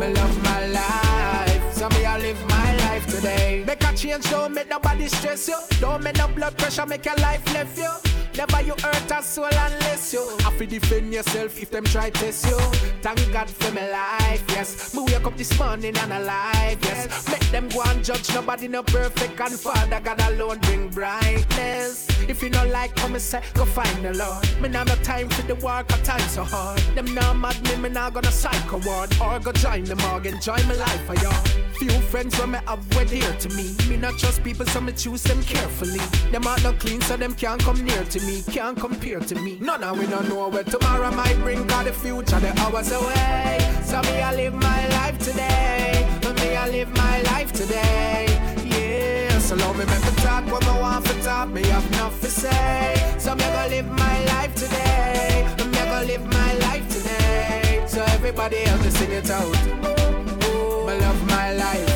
Love 0.00 0.36
my 0.42 0.66
life. 0.66 2.22
Live 2.22 2.46
my 2.48 2.76
life 2.76 3.06
today. 3.06 3.62
Make 3.64 3.84
a 3.84 3.94
change, 3.94 4.28
don't 4.30 4.52
make 4.52 4.68
nobody 4.68 5.06
stress 5.06 5.46
you. 5.46 5.58
Don't 5.80 6.02
make 6.02 6.18
no 6.18 6.26
blood 6.26 6.56
pressure, 6.58 6.86
make 6.86 7.04
your 7.04 7.16
life 7.16 7.54
left 7.54 7.78
you. 7.78 8.07
Never 8.38 8.62
you 8.62 8.74
hurt 8.80 9.10
a 9.10 9.20
soul 9.20 9.46
unless 9.46 10.12
you 10.12 10.24
have 10.44 10.56
to 10.58 10.64
defend 10.64 11.12
yourself 11.12 11.60
if 11.60 11.72
them 11.72 11.82
try 11.82 12.08
test 12.10 12.46
you. 12.46 12.56
Thank 13.02 13.32
God 13.32 13.50
for 13.50 13.74
my 13.74 13.90
life, 13.90 14.44
yes. 14.50 14.94
Me 14.94 15.02
wake 15.02 15.26
up 15.26 15.36
this 15.36 15.58
morning 15.58 15.96
and 15.96 16.12
alive, 16.12 16.78
yes. 16.82 17.28
Make 17.28 17.50
them 17.50 17.68
go 17.68 17.82
and 17.82 18.04
judge 18.04 18.32
nobody 18.32 18.68
no 18.68 18.84
perfect 18.84 19.40
and 19.40 19.58
Father 19.58 19.98
God 19.98 20.20
alone 20.20 20.58
bring 20.60 20.88
brightness. 20.88 22.06
If 22.28 22.40
you 22.40 22.50
not 22.50 22.68
like 22.68 22.94
come 22.94 23.14
and 23.14 23.22
say, 23.22 23.42
go 23.54 23.64
find 23.64 24.04
the 24.04 24.14
Lord. 24.14 24.46
Me 24.60 24.68
now 24.68 24.84
no 24.84 24.94
time 24.96 25.28
for 25.30 25.42
the 25.42 25.56
work, 25.56 25.92
I 25.92 25.98
time 26.02 26.28
so 26.28 26.44
hard. 26.44 26.78
Them 26.94 27.12
now 27.14 27.32
mad 27.32 27.60
me, 27.64 27.76
me 27.76 27.88
now 27.88 28.08
gonna 28.10 28.30
psycho 28.30 28.78
ward 28.86 29.16
or 29.20 29.40
go 29.40 29.50
join 29.50 29.82
the 29.82 29.96
morgue, 29.96 30.26
enjoy 30.26 30.58
my 30.68 30.74
life 30.74 31.04
for 31.06 31.16
y'all. 31.16 31.42
Few 31.78 31.90
friends 32.10 32.38
when 32.38 32.52
me 32.52 32.58
have 32.66 32.96
were 32.96 33.04
dear 33.04 33.32
to 33.32 33.48
me. 33.50 33.74
Me 33.88 33.96
not 33.96 34.18
trust 34.18 34.44
people, 34.44 34.66
so 34.66 34.80
me 34.80 34.92
choose 34.92 35.22
them 35.22 35.42
carefully. 35.42 36.00
Them 36.30 36.46
are 36.46 36.60
not 36.60 36.78
clean, 36.78 37.00
so 37.00 37.16
them 37.16 37.34
can't 37.34 37.60
come 37.62 37.82
near 37.84 38.04
to 38.04 38.20
me, 38.26 38.27
can't 38.36 38.78
compare 38.78 39.20
to 39.20 39.34
me. 39.36 39.58
None 39.60 39.82
of 39.82 39.98
we 39.98 40.06
don't 40.06 40.28
know 40.28 40.48
where 40.48 40.64
tomorrow 40.64 41.10
might 41.10 41.36
bring, 41.36 41.66
cause 41.66 41.84
the 41.86 41.92
future, 41.92 42.38
the 42.40 42.52
hours 42.60 42.92
away. 42.92 43.58
So 43.82 44.00
me 44.02 44.20
I 44.20 44.34
live 44.34 44.54
my 44.54 44.88
life 44.88 45.18
today. 45.18 46.06
For 46.20 46.34
Me 46.34 46.56
I 46.56 46.68
live 46.68 46.90
my 46.96 47.22
life 47.22 47.52
today. 47.52 48.26
Yeah. 48.64 49.38
So 49.38 49.56
love 49.56 49.78
me, 49.78 49.84
make 49.86 50.04
me 50.04 50.12
talk 50.22 50.44
what 50.52 50.66
I 50.66 50.80
want 50.80 51.06
to 51.06 51.22
talk, 51.22 51.48
me 51.48 51.62
have 51.68 51.86
enough 51.92 52.20
to 52.20 52.28
say. 52.28 53.14
So 53.18 53.34
me 53.34 53.44
gonna 53.44 53.68
live 53.68 53.88
my 53.88 54.24
life 54.26 54.54
today. 54.54 55.46
Me 55.58 55.72
gonna 55.72 56.06
live 56.06 56.26
my 56.26 56.52
life 56.66 56.86
today. 56.88 57.84
So 57.86 58.02
everybody 58.02 58.62
else 58.64 58.82
to 58.82 58.90
sing 58.90 59.12
it 59.12 59.30
out. 59.30 59.56
Oh, 59.82 60.36
oh, 60.42 60.86
oh. 60.90 61.87